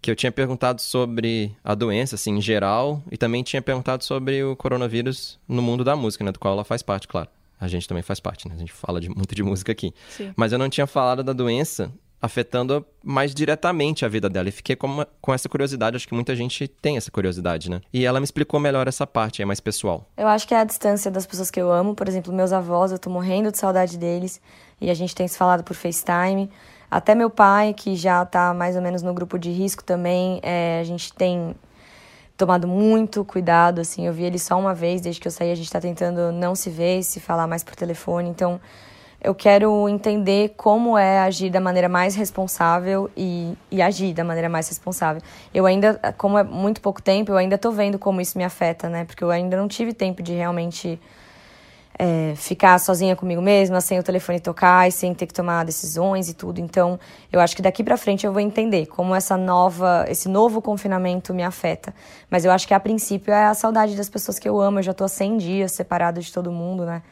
que 0.00 0.10
eu 0.10 0.16
tinha 0.16 0.32
perguntado 0.32 0.80
sobre 0.80 1.54
a 1.62 1.74
doença, 1.74 2.14
assim, 2.14 2.36
em 2.36 2.40
geral, 2.40 3.02
e 3.10 3.16
também 3.16 3.42
tinha 3.42 3.60
perguntado 3.60 4.04
sobre 4.04 4.42
o 4.42 4.56
coronavírus 4.56 5.38
no 5.46 5.60
mundo 5.60 5.84
da 5.84 5.94
música, 5.94 6.24
né? 6.24 6.32
Do 6.32 6.38
qual 6.38 6.54
ela 6.54 6.64
faz 6.64 6.82
parte, 6.82 7.06
claro. 7.06 7.28
A 7.60 7.68
gente 7.68 7.86
também 7.86 8.02
faz 8.02 8.18
parte, 8.18 8.48
né? 8.48 8.54
A 8.54 8.58
gente 8.58 8.72
fala 8.72 9.00
de, 9.00 9.10
muito 9.10 9.34
de 9.34 9.42
música 9.42 9.70
aqui. 9.72 9.92
Sim. 10.08 10.32
Mas 10.34 10.52
eu 10.52 10.58
não 10.58 10.70
tinha 10.70 10.86
falado 10.86 11.22
da 11.22 11.34
doença 11.34 11.92
afetando 12.22 12.84
mais 13.02 13.34
diretamente 13.34 14.04
a 14.04 14.08
vida 14.08 14.28
dela. 14.28 14.48
E 14.48 14.52
fiquei 14.52 14.76
com, 14.76 14.86
uma- 14.86 15.08
com 15.20 15.32
essa 15.32 15.48
curiosidade, 15.48 15.96
acho 15.96 16.06
que 16.06 16.14
muita 16.14 16.36
gente 16.36 16.68
tem 16.68 16.96
essa 16.96 17.10
curiosidade, 17.10 17.70
né? 17.70 17.80
E 17.92 18.04
ela 18.04 18.20
me 18.20 18.24
explicou 18.24 18.60
melhor 18.60 18.86
essa 18.86 19.06
parte, 19.06 19.40
é 19.40 19.44
mais 19.44 19.58
pessoal. 19.60 20.06
Eu 20.16 20.28
acho 20.28 20.46
que 20.46 20.54
é 20.54 20.58
a 20.60 20.64
distância 20.64 21.10
das 21.10 21.26
pessoas 21.26 21.50
que 21.50 21.60
eu 21.60 21.72
amo, 21.72 21.94
por 21.94 22.06
exemplo, 22.08 22.32
meus 22.32 22.52
avós, 22.52 22.92
eu 22.92 22.98
tô 22.98 23.08
morrendo 23.08 23.50
de 23.50 23.58
saudade 23.58 23.96
deles 23.96 24.40
e 24.80 24.90
a 24.90 24.94
gente 24.94 25.14
tem 25.14 25.26
se 25.26 25.38
falado 25.38 25.64
por 25.64 25.74
FaceTime. 25.74 26.50
Até 26.90 27.14
meu 27.14 27.30
pai, 27.30 27.72
que 27.72 27.94
já 27.96 28.24
tá 28.26 28.52
mais 28.52 28.76
ou 28.76 28.82
menos 28.82 29.00
no 29.02 29.14
grupo 29.14 29.38
de 29.38 29.50
risco 29.50 29.82
também, 29.82 30.40
é, 30.42 30.80
a 30.80 30.84
gente 30.84 31.12
tem 31.14 31.54
tomado 32.36 32.66
muito 32.66 33.24
cuidado, 33.24 33.80
assim, 33.80 34.06
eu 34.06 34.12
vi 34.12 34.24
ele 34.24 34.38
só 34.38 34.58
uma 34.58 34.74
vez, 34.74 35.00
desde 35.00 35.20
que 35.20 35.28
eu 35.28 35.32
saí 35.32 35.52
a 35.52 35.54
gente 35.54 35.70
tá 35.70 35.80
tentando 35.80 36.32
não 36.32 36.54
se 36.54 36.68
ver, 36.70 37.02
se 37.02 37.20
falar 37.20 37.46
mais 37.46 37.62
por 37.62 37.76
telefone, 37.76 38.28
então 38.30 38.58
eu 39.22 39.34
quero 39.34 39.88
entender 39.88 40.54
como 40.56 40.96
é 40.96 41.18
agir 41.18 41.50
da 41.50 41.60
maneira 41.60 41.88
mais 41.88 42.14
responsável 42.14 43.10
e, 43.16 43.54
e 43.70 43.82
agir 43.82 44.14
da 44.14 44.24
maneira 44.24 44.48
mais 44.48 44.68
responsável. 44.68 45.20
Eu 45.52 45.66
ainda, 45.66 46.00
como 46.16 46.38
é 46.38 46.42
muito 46.42 46.80
pouco 46.80 47.02
tempo, 47.02 47.30
eu 47.30 47.36
ainda 47.36 47.58
tô 47.58 47.70
vendo 47.70 47.98
como 47.98 48.20
isso 48.20 48.38
me 48.38 48.44
afeta, 48.44 48.88
né? 48.88 49.04
Porque 49.04 49.22
eu 49.22 49.30
ainda 49.30 49.56
não 49.56 49.68
tive 49.68 49.92
tempo 49.92 50.22
de 50.22 50.32
realmente 50.32 50.98
é, 51.98 52.32
ficar 52.34 52.80
sozinha 52.80 53.14
comigo 53.14 53.42
mesma, 53.42 53.78
sem 53.82 53.98
o 53.98 54.02
telefone 54.02 54.40
tocar 54.40 54.88
e 54.88 54.92
sem 54.92 55.12
ter 55.12 55.26
que 55.26 55.34
tomar 55.34 55.66
decisões 55.66 56.30
e 56.30 56.34
tudo. 56.34 56.58
Então, 56.58 56.98
eu 57.30 57.40
acho 57.40 57.54
que 57.54 57.60
daqui 57.60 57.84
pra 57.84 57.98
frente 57.98 58.24
eu 58.24 58.32
vou 58.32 58.40
entender 58.40 58.86
como 58.86 59.14
essa 59.14 59.36
nova, 59.36 60.06
esse 60.08 60.30
novo 60.30 60.62
confinamento 60.62 61.34
me 61.34 61.42
afeta. 61.42 61.94
Mas 62.30 62.46
eu 62.46 62.50
acho 62.50 62.66
que 62.66 62.72
a 62.72 62.80
princípio 62.80 63.34
é 63.34 63.44
a 63.44 63.52
saudade 63.52 63.94
das 63.94 64.08
pessoas 64.08 64.38
que 64.38 64.48
eu 64.48 64.58
amo. 64.58 64.78
Eu 64.78 64.82
já 64.82 64.94
tô 64.94 65.04
há 65.04 65.08
100 65.08 65.36
dias 65.36 65.72
separada 65.72 66.22
de 66.22 66.32
todo 66.32 66.50
mundo, 66.50 66.86
né? 66.86 67.02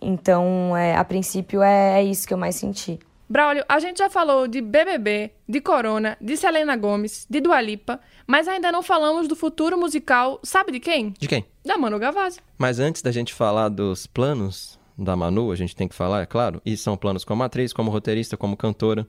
Então, 0.00 0.76
é, 0.76 0.96
a 0.96 1.04
princípio 1.04 1.62
é, 1.62 2.00
é 2.00 2.04
isso 2.04 2.26
que 2.26 2.34
eu 2.34 2.38
mais 2.38 2.56
senti. 2.56 2.98
Braulio, 3.28 3.64
a 3.68 3.78
gente 3.78 3.98
já 3.98 4.10
falou 4.10 4.48
de 4.48 4.60
BBB, 4.60 5.30
de 5.48 5.60
Corona, 5.60 6.16
de 6.20 6.36
Selena 6.36 6.76
Gomes, 6.76 7.28
de 7.30 7.40
Dua 7.40 7.60
Lipa, 7.60 8.00
mas 8.26 8.48
ainda 8.48 8.72
não 8.72 8.82
falamos 8.82 9.28
do 9.28 9.36
futuro 9.36 9.78
musical, 9.78 10.40
sabe 10.42 10.72
de 10.72 10.80
quem? 10.80 11.14
De 11.16 11.28
quem? 11.28 11.44
Da 11.64 11.78
Manu 11.78 11.96
Gavazzi. 11.96 12.40
Mas 12.58 12.80
antes 12.80 13.02
da 13.02 13.12
gente 13.12 13.32
falar 13.32 13.68
dos 13.68 14.04
planos 14.04 14.80
da 14.98 15.14
Manu, 15.14 15.52
a 15.52 15.54
gente 15.54 15.76
tem 15.76 15.86
que 15.86 15.94
falar, 15.94 16.22
é 16.22 16.26
claro, 16.26 16.60
e 16.66 16.76
são 16.76 16.96
planos 16.96 17.24
como 17.24 17.44
atriz, 17.44 17.72
como 17.72 17.90
roteirista, 17.90 18.36
como 18.36 18.56
cantora. 18.56 19.06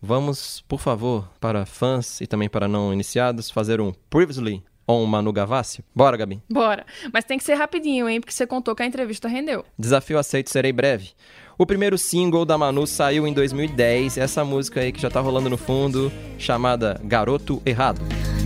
Vamos, 0.00 0.60
por 0.68 0.78
favor, 0.78 1.28
para 1.40 1.66
fãs 1.66 2.20
e 2.20 2.28
também 2.28 2.48
para 2.48 2.68
não 2.68 2.92
iniciados, 2.92 3.50
fazer 3.50 3.80
um 3.80 3.92
Previously 4.08 4.62
on 4.86 5.04
Manu 5.06 5.32
Gavassi? 5.32 5.84
Bora, 5.94 6.16
Gabi. 6.16 6.42
Bora. 6.50 6.84
Mas 7.12 7.24
tem 7.24 7.38
que 7.38 7.44
ser 7.44 7.54
rapidinho, 7.54 8.08
hein? 8.08 8.20
Porque 8.20 8.32
você 8.32 8.46
contou 8.46 8.74
que 8.74 8.82
a 8.82 8.86
entrevista 8.86 9.28
rendeu. 9.28 9.64
Desafio 9.78 10.18
aceito, 10.18 10.50
serei 10.50 10.72
breve. 10.72 11.10
O 11.58 11.66
primeiro 11.66 11.98
single 11.98 12.44
da 12.44 12.56
Manu 12.56 12.86
saiu 12.86 13.26
em 13.26 13.32
2010, 13.32 14.18
essa 14.18 14.44
música 14.44 14.80
aí 14.80 14.90
que 14.90 15.00
já 15.00 15.10
tá 15.10 15.20
rolando 15.20 15.50
no 15.50 15.56
fundo, 15.56 16.10
chamada 16.38 17.00
Garoto 17.04 17.62
Errado. 17.64 18.00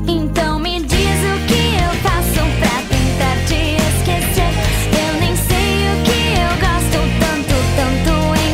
Então 0.08 0.58
me 0.58 0.80
diz 0.82 0.90
o 0.90 1.46
que 1.46 1.76
eu 1.76 2.00
faço 2.02 2.40
pra 2.58 2.82
tentar 2.82 3.36
te 3.46 3.76
esquecer. 3.96 4.52
Eu 4.92 5.20
nem 5.20 5.36
sei 5.36 5.86
o 5.88 5.96
que 6.04 6.18
eu 6.36 6.52
gosto 6.60 6.98
tanto, 7.20 7.56
tanto 7.76 8.12
em 8.40 8.52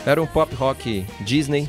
você. 0.00 0.08
Era 0.10 0.22
um 0.22 0.26
pop 0.26 0.54
rock 0.54 1.04
Disney, 1.20 1.68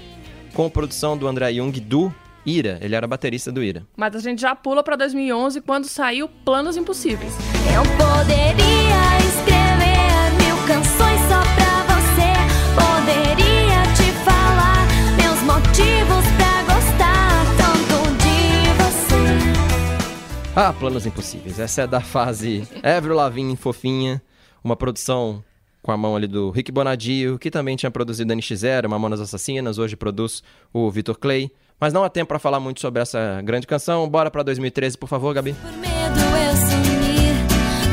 com 0.54 0.70
produção 0.70 1.18
do 1.18 1.28
André 1.28 1.54
Jung 1.54 1.78
do 1.80 2.14
Ira, 2.46 2.80
ele 2.82 2.96
era 2.96 3.08
baterista 3.08 3.52
do 3.52 3.64
Ira. 3.64 3.86
Mas 3.96 4.16
a 4.16 4.20
gente 4.20 4.42
já 4.42 4.56
pula 4.56 4.84
pra 4.84 4.96
2011, 4.96 5.62
quando 5.62 5.86
saiu 5.86 6.28
Planos 6.44 6.76
Impossíveis. 6.76 7.34
Eu 7.74 7.84
poderia 7.98 9.18
escrever 9.20 10.44
mil 10.44 10.58
canções 10.66 11.20
só 11.30 11.42
pra 11.56 11.96
você. 11.96 12.34
Poderia 12.74 13.84
te 13.96 14.12
falar 14.26 14.88
meus 15.18 15.42
motivos 15.44 16.26
pra 16.38 16.74
gostar 16.74 17.46
tanto 17.58 18.18
de 18.18 18.74
você. 18.82 20.52
Ah, 20.56 20.74
Planos 20.74 21.06
Impossíveis, 21.06 21.60
essa 21.60 21.84
é 21.84 21.88
da 21.88 22.02
fase 22.02 22.68
Avril 22.82 23.16
Lavigne 23.16 23.56
fofinha, 23.56 24.22
uma 24.64 24.76
produção 24.76 25.44
com 25.84 25.92
a 25.92 25.98
mão 25.98 26.16
ali 26.16 26.28
do 26.28 26.50
Rick 26.50 26.72
Bonadio, 26.72 27.40
que 27.40 27.50
também 27.50 27.76
tinha 27.76 27.90
produzido 27.92 28.34
NX0, 28.34 28.88
Mamonas 28.88 29.20
Assassinas, 29.20 29.78
hoje 29.78 29.96
produz 29.96 30.44
o 30.74 30.90
Vitor 30.90 31.18
Clay. 31.18 31.52
Mas 31.82 31.92
não 31.92 32.04
há 32.04 32.10
tempo 32.10 32.28
pra 32.28 32.38
falar 32.38 32.60
muito 32.60 32.80
sobre 32.80 33.02
essa 33.02 33.42
grande 33.44 33.66
canção. 33.66 34.08
Bora 34.08 34.30
pra 34.30 34.44
2013, 34.44 34.96
por 34.96 35.10
favor, 35.10 35.34
Gabi. 35.34 35.54
Por 35.54 35.72
medo 35.80 36.20
eu 36.20 36.56
sumir, 36.56 37.34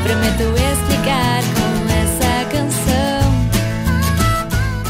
prometo 0.03 0.43
explicar 0.43 1.41
com 1.55 1.71
essa 1.91 2.45
canção. 2.51 3.33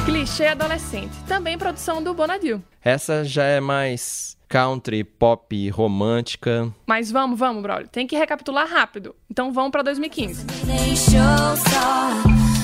Clichê 0.03 0.47
adolescente. 0.47 1.15
Também 1.25 1.57
produção 1.57 2.03
do 2.03 2.13
Bonadil. 2.13 2.61
Essa 2.83 3.23
já 3.23 3.45
é 3.45 3.61
mais 3.61 4.35
country, 4.49 5.05
pop, 5.05 5.69
romântica. 5.69 6.69
Mas 6.85 7.09
vamos, 7.09 7.39
vamos, 7.39 7.63
brother. 7.63 7.87
Tem 7.87 8.05
que 8.05 8.17
recapitular 8.17 8.67
rápido. 8.67 9.15
Então 9.31 9.53
vamos 9.53 9.71
pra 9.71 9.81
2015. 9.81 10.43
Me 10.43 10.73
deixou 10.73 11.21
só 11.69 12.11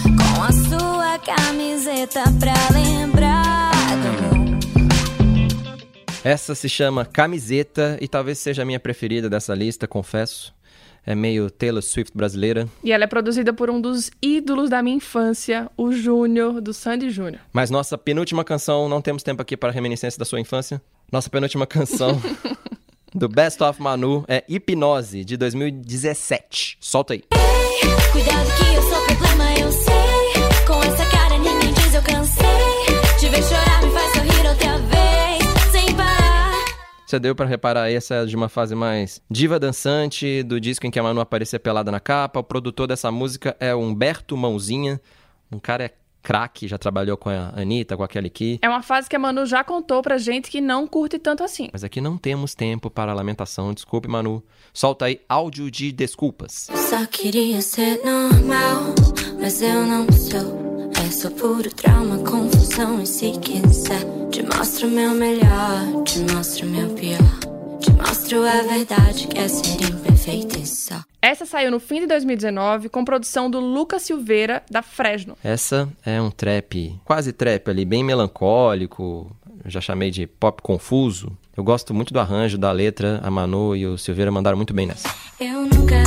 com 0.04 0.44
a 0.44 0.52
sua 0.52 1.18
camiseta 1.20 2.24
pra 2.42 2.54
lembrar. 2.78 4.35
Essa 6.26 6.56
se 6.56 6.68
chama 6.68 7.06
Camiseta 7.06 8.00
e 8.02 8.08
talvez 8.08 8.40
seja 8.40 8.64
a 8.64 8.66
minha 8.66 8.80
preferida 8.80 9.30
dessa 9.30 9.54
lista, 9.54 9.88
confesso. 9.88 10.52
É 11.06 11.14
meio 11.14 11.52
Taylor 11.52 11.84
Swift 11.84 12.18
brasileira. 12.18 12.68
E 12.84 12.92
ela 12.92 13.04
é 13.04 13.08
produzida 13.08 13.54
por 13.54 13.70
um 13.70 13.80
dos 13.80 14.10
ídolos 14.20 14.72
da 14.72 14.82
minha 14.82 14.96
infância, 14.96 15.70
o 15.78 15.92
Júnior, 15.92 16.60
do 16.62 16.74
Sandy 16.74 17.12
Júnior. 17.12 17.42
Mas 17.54 17.70
nossa 17.70 17.96
penúltima 17.96 18.44
canção, 18.44 18.90
não 18.90 19.04
temos 19.04 19.22
tempo 19.22 19.40
aqui 19.40 19.56
para 19.56 19.72
reminiscência 19.72 20.18
da 20.18 20.26
sua 20.26 20.40
infância. 20.40 20.82
Nossa 21.12 21.30
penúltima 21.30 21.68
canção 21.68 22.20
do 23.14 23.30
Best 23.30 23.62
of 23.62 23.80
Manu 23.80 24.26
é 24.28 24.44
Hipnose, 24.50 25.24
de 25.24 25.38
2017. 25.38 26.80
Solta 26.82 27.14
aí. 27.14 27.24
Cuidado 28.12 28.48
que 28.58 28.74
eu 28.74 28.82
sou 28.82 29.06
problema, 29.06 29.60
eu 29.60 29.72
sei. 29.72 30.66
Com 30.66 30.84
essa 30.86 31.06
cara 31.06 31.38
ninguém 31.38 31.72
diz 31.72 31.94
eu 31.94 32.02
cansei. 32.02 32.46
Te 33.20 33.30
ver 33.30 33.44
chorar 33.44 33.84
me 33.84 33.92
faz 33.92 34.12
sorrir 34.16 34.36
parar. 34.56 34.75
Você 37.06 37.20
deu 37.20 37.36
pra 37.36 37.46
reparar, 37.46 37.92
essa 37.92 38.16
é 38.16 38.26
de 38.26 38.36
uma 38.36 38.50
fase 38.50 38.74
mais 38.74 39.22
diva 39.30 39.60
dançante, 39.60 40.42
do 40.42 40.60
disco 40.60 40.88
em 40.88 40.92
que 40.92 41.00
a 41.00 41.04
Manu 41.04 41.22
aparecia 41.22 41.60
pelada 41.60 41.92
na 41.92 42.00
capa. 42.00 42.40
O 42.40 42.44
produtor 42.44 42.88
dessa 42.88 43.12
música 43.12 43.56
é 43.60 43.76
o 43.76 43.80
Humberto 43.80 44.36
Mãozinha. 44.36 45.00
Um 45.52 45.60
cara 45.60 45.86
é 45.86 45.94
craque, 46.24 46.68
já 46.68 46.80
trabalhou 46.80 47.16
com 47.16 47.30
a 47.30 47.54
Anitta, 47.56 47.96
com 47.96 48.02
a 48.02 48.08
Kelly 48.08 48.32
Key. 48.32 48.60
É 48.60 48.68
uma 48.68 48.82
fase 48.82 49.08
que 49.08 49.16
a 49.16 49.20
Manu 49.20 49.46
já 49.46 49.64
contou 49.64 50.02
pra 50.02 50.18
gente 50.18 50.50
que 50.50 50.60
não 50.60 50.88
curte 50.88 51.20
tanto 51.20 51.44
assim. 51.44 51.70
Mas 51.72 51.84
aqui 51.84 52.02
não 52.02 52.18
temos 52.18 52.56
tempo 52.56 52.90
para 52.90 53.14
lamentação. 53.14 53.72
Desculpe, 53.72 54.08
Manu. 54.08 54.44
Solta 54.74 55.06
aí 55.06 55.22
áudio 55.30 55.70
de 55.70 55.92
desculpas. 55.92 56.68
Só 56.90 57.06
queria 57.06 57.62
ser 57.62 58.02
normal, 58.04 58.96
mas 59.40 59.62
eu 59.62 59.86
não 59.86 60.12
sou. 60.12 60.65
É 61.06 61.12
só 61.12 61.30
puro 61.30 61.70
trauma, 61.70 62.18
confusão. 62.18 63.00
E 63.00 63.06
se 63.06 63.32
quiser, 63.34 64.02
te 64.32 64.42
mostro 64.42 64.88
o 64.88 64.90
meu 64.90 65.12
melhor, 65.12 66.04
te 66.04 66.18
mostro 66.34 66.66
o 66.66 66.70
meu 66.70 66.90
pior. 66.96 67.80
Te 67.80 67.92
mostro 67.92 68.42
a 68.42 68.64
verdade 68.64 69.28
que 69.28 69.38
é 69.38 69.48
ser 69.48 69.84
imperfeita 69.84 70.58
e 70.58 70.66
só. 70.66 70.96
Essa 71.22 71.46
saiu 71.46 71.70
no 71.70 71.80
fim 71.80 72.00
de 72.00 72.08
2019 72.08 72.90
com 72.90 73.06
produção 73.06 73.52
do 73.52 73.60
Lucas 73.60 74.02
Silveira, 74.02 74.64
da 74.70 74.82
Fresno. 74.82 75.38
Essa 75.44 75.88
é 76.04 76.20
um 76.20 76.32
trap, 76.32 77.00
quase 77.06 77.32
trap 77.32 77.70
ali, 77.70 77.86
bem 77.86 78.04
melancólico. 78.04 79.30
Eu 79.64 79.70
já 79.70 79.82
chamei 79.82 80.10
de 80.10 80.26
pop 80.26 80.60
confuso. 80.64 81.32
Eu 81.56 81.64
gosto 81.64 81.94
muito 81.94 82.14
do 82.14 82.20
arranjo, 82.20 82.58
da 82.58 82.72
letra. 82.72 83.20
A 83.24 83.30
Manu 83.30 83.76
e 83.76 83.86
o 83.86 83.96
Silveira 83.96 84.32
mandaram 84.32 84.58
muito 84.58 84.74
bem 84.74 84.88
nessa. 84.88 85.08
Eu 85.40 85.62
nunca 85.68 86.04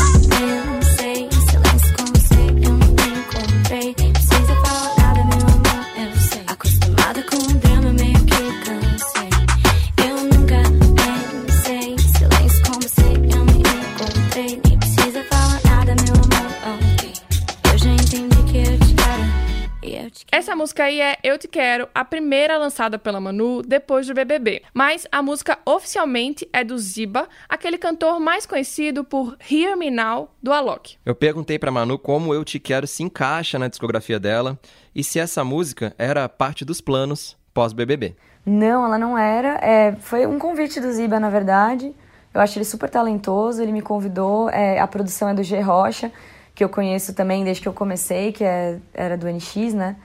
música 20.59 20.85
aí 20.85 21.01
é 21.01 21.17
Eu 21.23 21.39
Te 21.39 21.47
Quero, 21.47 21.89
a 21.95 22.05
primeira 22.05 22.59
lançada 22.59 22.99
pela 22.99 23.21
Manu 23.21 23.63
depois 23.63 24.09
do 24.09 24.13
BBB. 24.13 24.63
Mas 24.75 25.07
a 25.13 25.23
música 25.23 25.57
oficialmente 25.65 26.49
é 26.53 26.65
do 26.65 26.77
Ziba, 26.77 27.29
aquele 27.49 27.79
cantor 27.79 28.19
mais 28.19 28.45
conhecido 28.45 29.05
por 29.05 29.37
Hear 29.51 29.77
Me 29.77 29.89
Now, 29.91 30.31
do 30.43 30.53
Alok. 30.53 30.97
Eu 31.07 31.15
perguntei 31.15 31.59
pra 31.61 31.71
Manu 31.71 31.97
como 31.97 32.35
Eu 32.35 32.45
Te 32.45 32.59
Quero 32.59 32.89
se 32.89 33.05
encaixa 33.05 33.57
na 33.59 33.69
discografia 33.69 34.19
dela 34.19 34.59
e 34.95 35.05
se 35.05 35.21
essa 35.21 35.45
música 35.45 35.95
era 35.97 36.29
parte 36.29 36.65
dos 36.65 36.81
planos 36.81 37.37
pós-BBB. 37.55 38.17
Não, 38.45 38.85
ela 38.85 38.99
não 38.99 39.17
era. 39.17 39.61
É, 39.63 39.95
foi 40.01 40.27
um 40.27 40.39
convite 40.41 40.81
do 40.81 40.91
Ziba, 40.91 41.21
na 41.21 41.31
verdade. 41.31 41.95
Eu 42.35 42.41
acho 42.41 42.59
ele 42.59 42.65
super 42.65 42.91
talentoso, 42.91 43.63
ele 43.63 43.71
me 43.73 43.81
convidou. 43.83 44.51
É, 44.51 44.81
a 44.81 44.87
produção 44.89 45.29
é 45.29 45.35
do 45.35 45.43
G 45.45 45.61
Rocha, 45.61 46.11
que 46.55 46.65
eu 46.65 46.69
conheço 46.69 47.15
também 47.15 47.45
desde 47.45 47.63
que 47.63 47.69
eu 47.69 47.73
comecei, 47.73 48.33
que 48.33 48.43
é- 48.43 48.79
era 48.93 49.17
do 49.17 49.29
NX, 49.29 49.73
né? 49.75 49.97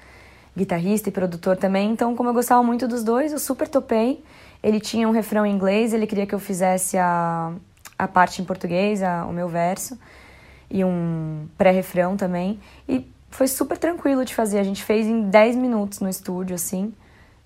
Guitarrista 0.56 1.10
e 1.10 1.12
produtor 1.12 1.58
também. 1.58 1.92
Então, 1.92 2.16
como 2.16 2.30
eu 2.30 2.34
gostava 2.34 2.62
muito 2.64 2.88
dos 2.88 3.04
dois, 3.04 3.32
eu 3.32 3.40
super 3.40 3.68
topei. 3.68 4.24
Ele 4.62 4.80
tinha 4.80 5.08
um 5.08 5.12
refrão 5.12 5.46
em 5.46 5.54
inglês, 5.54 5.94
ele 5.94 6.08
queria 6.08 6.26
que 6.26 6.34
eu 6.36 6.40
fizesse 6.40 6.98
a, 6.98 7.52
a 7.98 8.08
parte 8.08 8.42
em 8.42 8.46
português, 8.46 9.02
a- 9.04 9.26
o 9.26 9.34
meu 9.34 9.48
verso, 9.50 9.98
e 10.70 10.84
um 10.84 11.48
pré-refrão 11.58 12.16
também. 12.16 12.60
E 12.88 13.06
foi 13.30 13.48
super 13.48 13.78
tranquilo 13.78 14.24
de 14.24 14.34
fazer. 14.34 14.60
A 14.60 14.64
gente 14.64 14.84
fez 14.84 15.08
em 15.08 15.24
10 15.24 15.56
minutos 15.56 16.00
no 16.00 16.08
estúdio, 16.10 16.56
assim. 16.56 16.94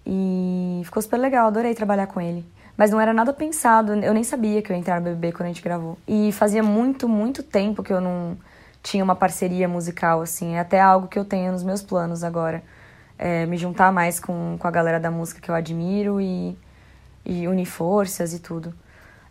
E 0.05 0.81
ficou 0.85 1.01
super 1.01 1.17
legal, 1.17 1.47
adorei 1.47 1.73
trabalhar 1.73 2.07
com 2.07 2.21
ele. 2.21 2.45
Mas 2.77 2.91
não 2.91 3.01
era 3.01 3.13
nada 3.13 3.33
pensado, 3.33 3.93
eu 3.93 4.13
nem 4.13 4.23
sabia 4.23 4.61
que 4.61 4.71
eu 4.71 4.75
ia 4.75 4.79
entrar 4.79 4.99
no 4.99 5.05
BBB 5.05 5.31
quando 5.31 5.45
a 5.45 5.47
gente 5.47 5.63
gravou. 5.63 5.97
E 6.07 6.31
fazia 6.31 6.61
muito, 6.61 7.09
muito 7.09 7.41
tempo 7.41 7.81
que 7.81 7.91
eu 7.91 7.99
não 7.99 8.37
tinha 8.83 9.03
uma 9.03 9.15
parceria 9.15 9.67
musical, 9.67 10.21
assim. 10.21 10.55
É 10.55 10.59
até 10.59 10.79
algo 10.79 11.07
que 11.07 11.17
eu 11.17 11.25
tenho 11.25 11.51
nos 11.51 11.63
meus 11.63 11.81
planos 11.81 12.23
agora. 12.23 12.63
É, 13.17 13.45
me 13.47 13.57
juntar 13.57 13.91
mais 13.91 14.19
com, 14.19 14.57
com 14.59 14.67
a 14.67 14.71
galera 14.71 15.00
da 15.00 15.09
música 15.12 15.41
que 15.41 15.50
eu 15.50 15.55
admiro 15.55 16.21
e, 16.21 16.57
e 17.25 17.47
unir 17.47 17.65
forças 17.65 18.33
e 18.33 18.39
tudo. 18.39 18.74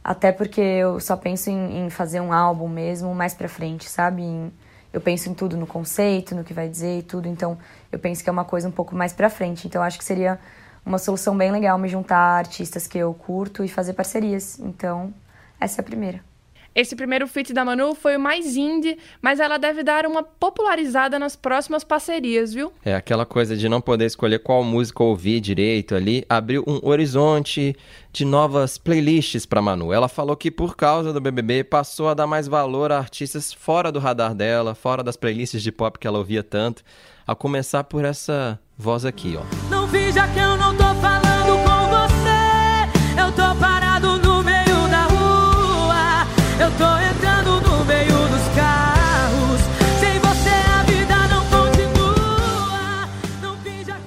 Até 0.04 0.32
porque 0.32 0.60
eu 0.60 1.00
só 1.00 1.16
penso 1.16 1.50
em, 1.50 1.86
em 1.86 1.90
fazer 1.90 2.20
um 2.20 2.32
álbum 2.32 2.68
mesmo 2.68 3.14
mais 3.14 3.34
pra 3.34 3.48
frente, 3.48 3.88
sabe? 3.88 4.22
Em- 4.22 4.52
eu 4.92 5.00
penso 5.00 5.28
em 5.30 5.34
tudo 5.34 5.56
no 5.56 5.66
conceito, 5.66 6.34
no 6.34 6.44
que 6.44 6.54
vai 6.54 6.68
dizer 6.68 7.00
e 7.00 7.02
tudo. 7.02 7.28
Então, 7.28 7.58
eu 7.92 7.98
penso 7.98 8.22
que 8.24 8.30
é 8.30 8.32
uma 8.32 8.44
coisa 8.44 8.68
um 8.68 8.72
pouco 8.72 8.94
mais 8.96 9.12
pra 9.12 9.28
frente. 9.30 9.66
Então, 9.66 9.82
acho 9.82 9.98
que 9.98 10.04
seria 10.04 10.38
uma 10.86 10.98
solução 10.98 11.36
bem 11.36 11.50
legal 11.52 11.78
me 11.78 11.88
juntar 11.88 12.16
a 12.18 12.38
artistas 12.38 12.86
que 12.86 12.98
eu 12.98 13.12
curto 13.14 13.64
e 13.64 13.68
fazer 13.68 13.92
parcerias. 13.94 14.58
Então, 14.60 15.12
essa 15.60 15.80
é 15.80 15.82
a 15.82 15.84
primeira. 15.84 16.35
Esse 16.76 16.94
primeiro 16.94 17.26
feat 17.26 17.54
da 17.54 17.64
Manu 17.64 17.94
foi 17.94 18.18
o 18.18 18.20
mais 18.20 18.54
indie, 18.54 18.98
mas 19.22 19.40
ela 19.40 19.56
deve 19.56 19.82
dar 19.82 20.04
uma 20.04 20.22
popularizada 20.22 21.18
nas 21.18 21.34
próximas 21.34 21.82
parcerias, 21.82 22.52
viu? 22.52 22.70
É 22.84 22.94
aquela 22.94 23.24
coisa 23.24 23.56
de 23.56 23.66
não 23.66 23.80
poder 23.80 24.04
escolher 24.04 24.40
qual 24.40 24.62
música 24.62 25.02
ouvir 25.02 25.40
direito 25.40 25.94
ali, 25.94 26.22
abriu 26.28 26.62
um 26.66 26.86
horizonte 26.86 27.74
de 28.12 28.26
novas 28.26 28.76
playlists 28.76 29.46
pra 29.46 29.62
Manu. 29.62 29.90
Ela 29.90 30.06
falou 30.06 30.36
que 30.36 30.50
por 30.50 30.76
causa 30.76 31.14
do 31.14 31.20
BBB 31.20 31.64
passou 31.64 32.10
a 32.10 32.14
dar 32.14 32.26
mais 32.26 32.46
valor 32.46 32.92
a 32.92 32.98
artistas 32.98 33.54
fora 33.54 33.90
do 33.90 33.98
radar 33.98 34.34
dela, 34.34 34.74
fora 34.74 35.02
das 35.02 35.16
playlists 35.16 35.62
de 35.62 35.72
pop 35.72 35.98
que 35.98 36.06
ela 36.06 36.18
ouvia 36.18 36.42
tanto, 36.42 36.82
a 37.26 37.34
começar 37.34 37.84
por 37.84 38.04
essa 38.04 38.60
voz 38.76 39.06
aqui, 39.06 39.34
ó. 39.38 39.70
Não 39.70 39.88
finja 39.88 40.28
que 40.28 40.38
eu 40.38 40.58
não 40.58 40.76
tô 40.76 40.85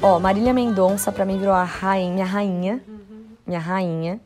Ó, 0.01 0.17
Marília 0.17 0.53
Mendonça 0.53 1.11
pra 1.11 1.25
mim 1.25 1.37
virou 1.37 1.53
a 1.53 1.65
rainha, 1.65 2.13
minha 2.13 2.25
rainha. 2.25 2.83
Minha 3.45 3.59
rainha. 3.59 4.21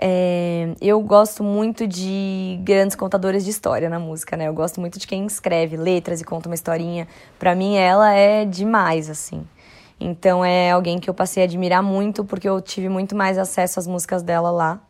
É, 0.00 0.74
eu 0.80 0.98
gosto 1.02 1.44
muito 1.44 1.86
de 1.86 2.58
grandes 2.62 2.96
contadores 2.96 3.44
de 3.44 3.50
história 3.50 3.90
na 3.90 3.98
música, 3.98 4.34
né? 4.34 4.48
Eu 4.48 4.54
gosto 4.54 4.80
muito 4.80 4.98
de 4.98 5.06
quem 5.06 5.26
escreve 5.26 5.76
letras 5.76 6.22
e 6.22 6.24
conta 6.24 6.48
uma 6.48 6.54
historinha. 6.54 7.06
Pra 7.38 7.54
mim, 7.54 7.76
ela 7.76 8.14
é 8.14 8.46
demais, 8.46 9.10
assim. 9.10 9.46
Então, 10.00 10.42
é 10.42 10.70
alguém 10.70 10.98
que 10.98 11.10
eu 11.10 11.14
passei 11.14 11.42
a 11.42 11.44
admirar 11.44 11.82
muito, 11.82 12.24
porque 12.24 12.48
eu 12.48 12.58
tive 12.58 12.88
muito 12.88 13.14
mais 13.14 13.36
acesso 13.36 13.78
às 13.78 13.86
músicas 13.86 14.22
dela 14.22 14.50
lá. 14.50 14.80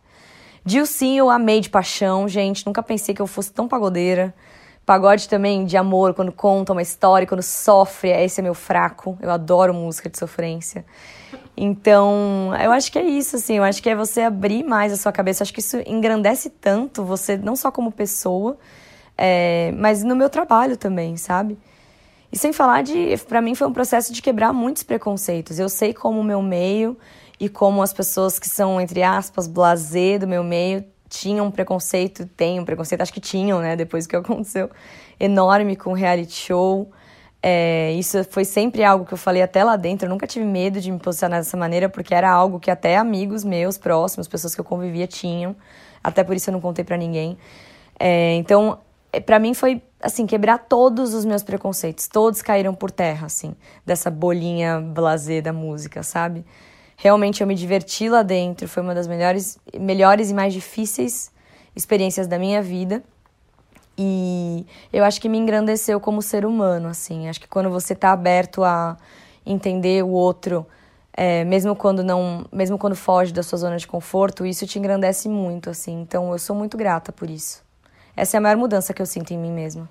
Dilcinho 0.64 1.22
eu 1.22 1.30
amei 1.30 1.60
de 1.60 1.70
paixão, 1.70 2.28
gente. 2.28 2.64
Nunca 2.64 2.84
pensei 2.84 3.16
que 3.16 3.22
eu 3.22 3.26
fosse 3.26 3.50
tão 3.50 3.66
pagodeira. 3.66 4.32
Pagode 4.88 5.28
também 5.28 5.66
de 5.66 5.76
amor, 5.76 6.14
quando 6.14 6.32
conta 6.32 6.72
uma 6.72 6.80
história, 6.80 7.26
quando 7.26 7.42
sofre, 7.42 8.08
esse 8.08 8.40
é 8.40 8.42
meu 8.42 8.54
fraco. 8.54 9.18
Eu 9.20 9.30
adoro 9.30 9.74
música 9.74 10.08
de 10.08 10.16
sofrência. 10.16 10.82
Então, 11.54 12.54
eu 12.58 12.72
acho 12.72 12.90
que 12.90 12.98
é 12.98 13.02
isso, 13.02 13.36
assim. 13.36 13.58
Eu 13.58 13.64
acho 13.64 13.82
que 13.82 13.90
é 13.90 13.94
você 13.94 14.22
abrir 14.22 14.64
mais 14.64 14.90
a 14.90 14.96
sua 14.96 15.12
cabeça. 15.12 15.42
Eu 15.42 15.44
acho 15.44 15.52
que 15.52 15.60
isso 15.60 15.76
engrandece 15.86 16.48
tanto 16.48 17.04
você, 17.04 17.36
não 17.36 17.54
só 17.54 17.70
como 17.70 17.92
pessoa, 17.92 18.56
é, 19.18 19.74
mas 19.76 20.02
no 20.02 20.16
meu 20.16 20.30
trabalho 20.30 20.74
também, 20.74 21.18
sabe? 21.18 21.58
E 22.32 22.38
sem 22.38 22.54
falar 22.54 22.80
de. 22.80 23.14
Pra 23.28 23.42
mim 23.42 23.54
foi 23.54 23.66
um 23.66 23.74
processo 23.74 24.10
de 24.10 24.22
quebrar 24.22 24.54
muitos 24.54 24.84
preconceitos. 24.84 25.58
Eu 25.58 25.68
sei 25.68 25.92
como 25.92 26.18
o 26.18 26.24
meu 26.24 26.40
meio 26.40 26.96
e 27.38 27.46
como 27.46 27.82
as 27.82 27.92
pessoas 27.92 28.38
que 28.38 28.48
são, 28.48 28.80
entre 28.80 29.02
aspas, 29.02 29.46
blasé 29.46 30.18
do 30.18 30.26
meu 30.26 30.42
meio 30.42 30.82
tinham 31.08 31.46
um 31.46 31.50
preconceito, 31.50 32.26
têm 32.26 32.60
um 32.60 32.64
preconceito, 32.64 33.00
acho 33.00 33.12
que 33.12 33.20
tinham, 33.20 33.60
né, 33.60 33.76
depois 33.76 34.06
do 34.06 34.10
que 34.10 34.16
aconteceu, 34.16 34.70
enorme 35.18 35.76
com 35.76 35.92
reality 35.92 36.32
show. 36.32 36.90
É, 37.42 37.92
isso 37.92 38.24
foi 38.24 38.44
sempre 38.44 38.82
algo 38.82 39.04
que 39.04 39.14
eu 39.14 39.18
falei 39.18 39.42
até 39.42 39.62
lá 39.62 39.76
dentro. 39.76 40.06
Eu 40.06 40.10
nunca 40.10 40.26
tive 40.26 40.44
medo 40.44 40.80
de 40.80 40.90
me 40.90 40.98
posicionar 40.98 41.40
dessa 41.40 41.56
maneira, 41.56 41.88
porque 41.88 42.14
era 42.14 42.30
algo 42.30 42.58
que 42.58 42.70
até 42.70 42.96
amigos 42.96 43.44
meus 43.44 43.78
próximos, 43.78 44.26
pessoas 44.26 44.54
que 44.54 44.60
eu 44.60 44.64
convivia, 44.64 45.06
tinham. 45.06 45.54
Até 46.02 46.24
por 46.24 46.36
isso 46.36 46.50
eu 46.50 46.52
não 46.52 46.60
contei 46.60 46.84
para 46.84 46.96
ninguém. 46.96 47.38
É, 47.98 48.34
então, 48.34 48.78
é, 49.12 49.20
para 49.20 49.38
mim 49.38 49.54
foi 49.54 49.82
assim 50.00 50.26
quebrar 50.26 50.58
todos 50.58 51.14
os 51.14 51.24
meus 51.24 51.42
preconceitos. 51.42 52.08
Todos 52.08 52.42
caíram 52.42 52.74
por 52.74 52.90
terra, 52.90 53.26
assim, 53.26 53.54
dessa 53.84 54.10
bolinha 54.10 54.80
blasé 54.80 55.40
da 55.40 55.52
música, 55.52 56.02
sabe? 56.02 56.44
Realmente 57.00 57.40
eu 57.40 57.46
me 57.46 57.54
diverti 57.54 58.08
lá 58.08 58.24
dentro. 58.24 58.66
Foi 58.66 58.82
uma 58.82 58.92
das 58.92 59.06
melhores, 59.06 59.56
melhores 59.78 60.30
e 60.30 60.34
mais 60.34 60.52
difíceis 60.52 61.30
experiências 61.74 62.26
da 62.26 62.40
minha 62.40 62.60
vida. 62.60 63.04
E 63.96 64.66
eu 64.92 65.04
acho 65.04 65.20
que 65.20 65.28
me 65.28 65.38
engrandeceu 65.38 66.00
como 66.00 66.20
ser 66.20 66.44
humano, 66.44 66.88
assim. 66.88 67.28
Acho 67.28 67.40
que 67.40 67.46
quando 67.46 67.70
você 67.70 67.92
está 67.92 68.10
aberto 68.10 68.64
a 68.64 68.96
entender 69.46 70.04
o 70.04 70.08
outro, 70.08 70.66
é, 71.12 71.44
mesmo 71.44 71.76
quando 71.76 72.02
não, 72.02 72.44
mesmo 72.50 72.76
quando 72.76 72.96
foge 72.96 73.32
da 73.32 73.44
sua 73.44 73.58
zona 73.58 73.76
de 73.76 73.86
conforto, 73.86 74.44
isso 74.44 74.66
te 74.66 74.76
engrandece 74.80 75.28
muito, 75.28 75.70
assim. 75.70 76.00
Então 76.00 76.32
eu 76.32 76.38
sou 76.38 76.56
muito 76.56 76.76
grata 76.76 77.12
por 77.12 77.30
isso. 77.30 77.62
Essa 78.16 78.36
é 78.36 78.38
a 78.38 78.40
maior 78.40 78.56
mudança 78.56 78.92
que 78.92 79.00
eu 79.00 79.06
sinto 79.06 79.32
em 79.32 79.38
mim 79.38 79.52
mesma. 79.52 79.88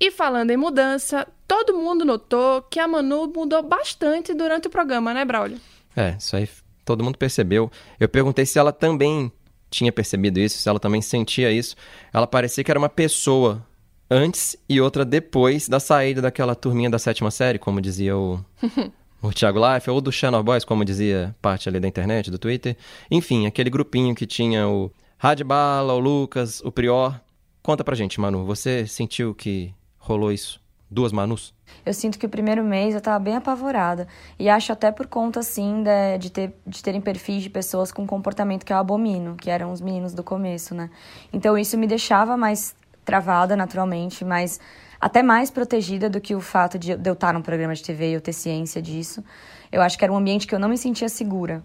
E 0.00 0.10
falando 0.10 0.50
em 0.50 0.56
mudança, 0.56 1.28
todo 1.46 1.78
mundo 1.78 2.04
notou 2.04 2.62
que 2.62 2.80
a 2.80 2.88
Manu 2.88 3.28
mudou 3.32 3.62
bastante 3.62 4.34
durante 4.34 4.66
o 4.66 4.70
programa, 4.70 5.14
né, 5.14 5.24
Braulio? 5.24 5.60
É, 5.96 6.16
isso 6.18 6.36
aí 6.36 6.48
todo 6.84 7.04
mundo 7.04 7.18
percebeu. 7.18 7.70
Eu 7.98 8.08
perguntei 8.08 8.44
se 8.44 8.58
ela 8.58 8.72
também 8.72 9.30
tinha 9.70 9.92
percebido 9.92 10.40
isso, 10.40 10.58
se 10.58 10.68
ela 10.68 10.80
também 10.80 11.00
sentia 11.00 11.50
isso. 11.52 11.76
Ela 12.12 12.26
parecia 12.26 12.64
que 12.64 12.70
era 12.70 12.78
uma 12.78 12.88
pessoa 12.88 13.64
antes 14.10 14.56
e 14.68 14.80
outra 14.80 15.04
depois 15.04 15.68
da 15.68 15.78
saída 15.78 16.20
daquela 16.20 16.54
turminha 16.54 16.90
da 16.90 16.98
sétima 16.98 17.30
série, 17.30 17.58
como 17.58 17.80
dizia 17.80 18.16
o, 18.16 18.44
o 19.22 19.32
Thiago 19.32 19.60
Life, 19.60 19.88
ou 19.88 20.00
do 20.00 20.10
Channel 20.10 20.42
Boys, 20.42 20.64
como 20.64 20.84
dizia 20.84 21.34
parte 21.40 21.68
ali 21.68 21.78
da 21.78 21.86
internet, 21.86 22.30
do 22.30 22.38
Twitter. 22.38 22.76
Enfim, 23.10 23.46
aquele 23.46 23.70
grupinho 23.70 24.14
que 24.14 24.26
tinha 24.26 24.66
o 24.66 24.90
Radbala, 25.16 25.94
o 25.94 26.00
Lucas, 26.00 26.60
o 26.64 26.72
Prior. 26.72 27.20
Conta 27.62 27.84
pra 27.84 27.94
gente, 27.94 28.20
Manu, 28.20 28.44
você 28.44 28.86
sentiu 28.86 29.34
que 29.34 29.72
rolou 29.98 30.32
isso? 30.32 30.60
Duas 30.90 31.12
Manus? 31.12 31.54
Eu 31.86 31.94
sinto 31.94 32.18
que 32.18 32.26
o 32.26 32.28
primeiro 32.28 32.64
mês 32.64 32.94
eu 32.94 33.00
tava 33.00 33.18
bem 33.18 33.36
apavorada. 33.36 34.08
E 34.36 34.48
acho 34.48 34.72
até 34.72 34.90
por 34.90 35.06
conta, 35.06 35.38
assim, 35.38 35.84
de, 35.84 36.18
de, 36.18 36.30
ter, 36.30 36.52
de 36.66 36.82
terem 36.82 37.00
perfis 37.00 37.44
de 37.44 37.50
pessoas 37.50 37.92
com 37.92 38.04
comportamento 38.04 38.64
que 38.64 38.72
eu 38.72 38.76
abomino, 38.76 39.36
que 39.36 39.48
eram 39.48 39.70
os 39.70 39.80
meninos 39.80 40.12
do 40.12 40.24
começo, 40.24 40.74
né? 40.74 40.90
Então 41.32 41.56
isso 41.56 41.78
me 41.78 41.86
deixava 41.86 42.36
mais 42.36 42.74
travada, 43.04 43.54
naturalmente, 43.56 44.24
mas 44.24 44.58
até 45.00 45.22
mais 45.22 45.48
protegida 45.50 46.10
do 46.10 46.20
que 46.20 46.34
o 46.34 46.40
fato 46.40 46.78
de 46.78 46.90
eu 46.90 47.12
estar 47.12 47.32
num 47.32 47.42
programa 47.42 47.74
de 47.74 47.82
TV 47.82 48.10
e 48.10 48.12
eu 48.14 48.20
ter 48.20 48.32
ciência 48.32 48.82
disso. 48.82 49.24
Eu 49.70 49.80
acho 49.82 49.96
que 49.96 50.04
era 50.04 50.12
um 50.12 50.16
ambiente 50.16 50.46
que 50.46 50.54
eu 50.54 50.58
não 50.58 50.68
me 50.68 50.76
sentia 50.76 51.08
segura. 51.08 51.62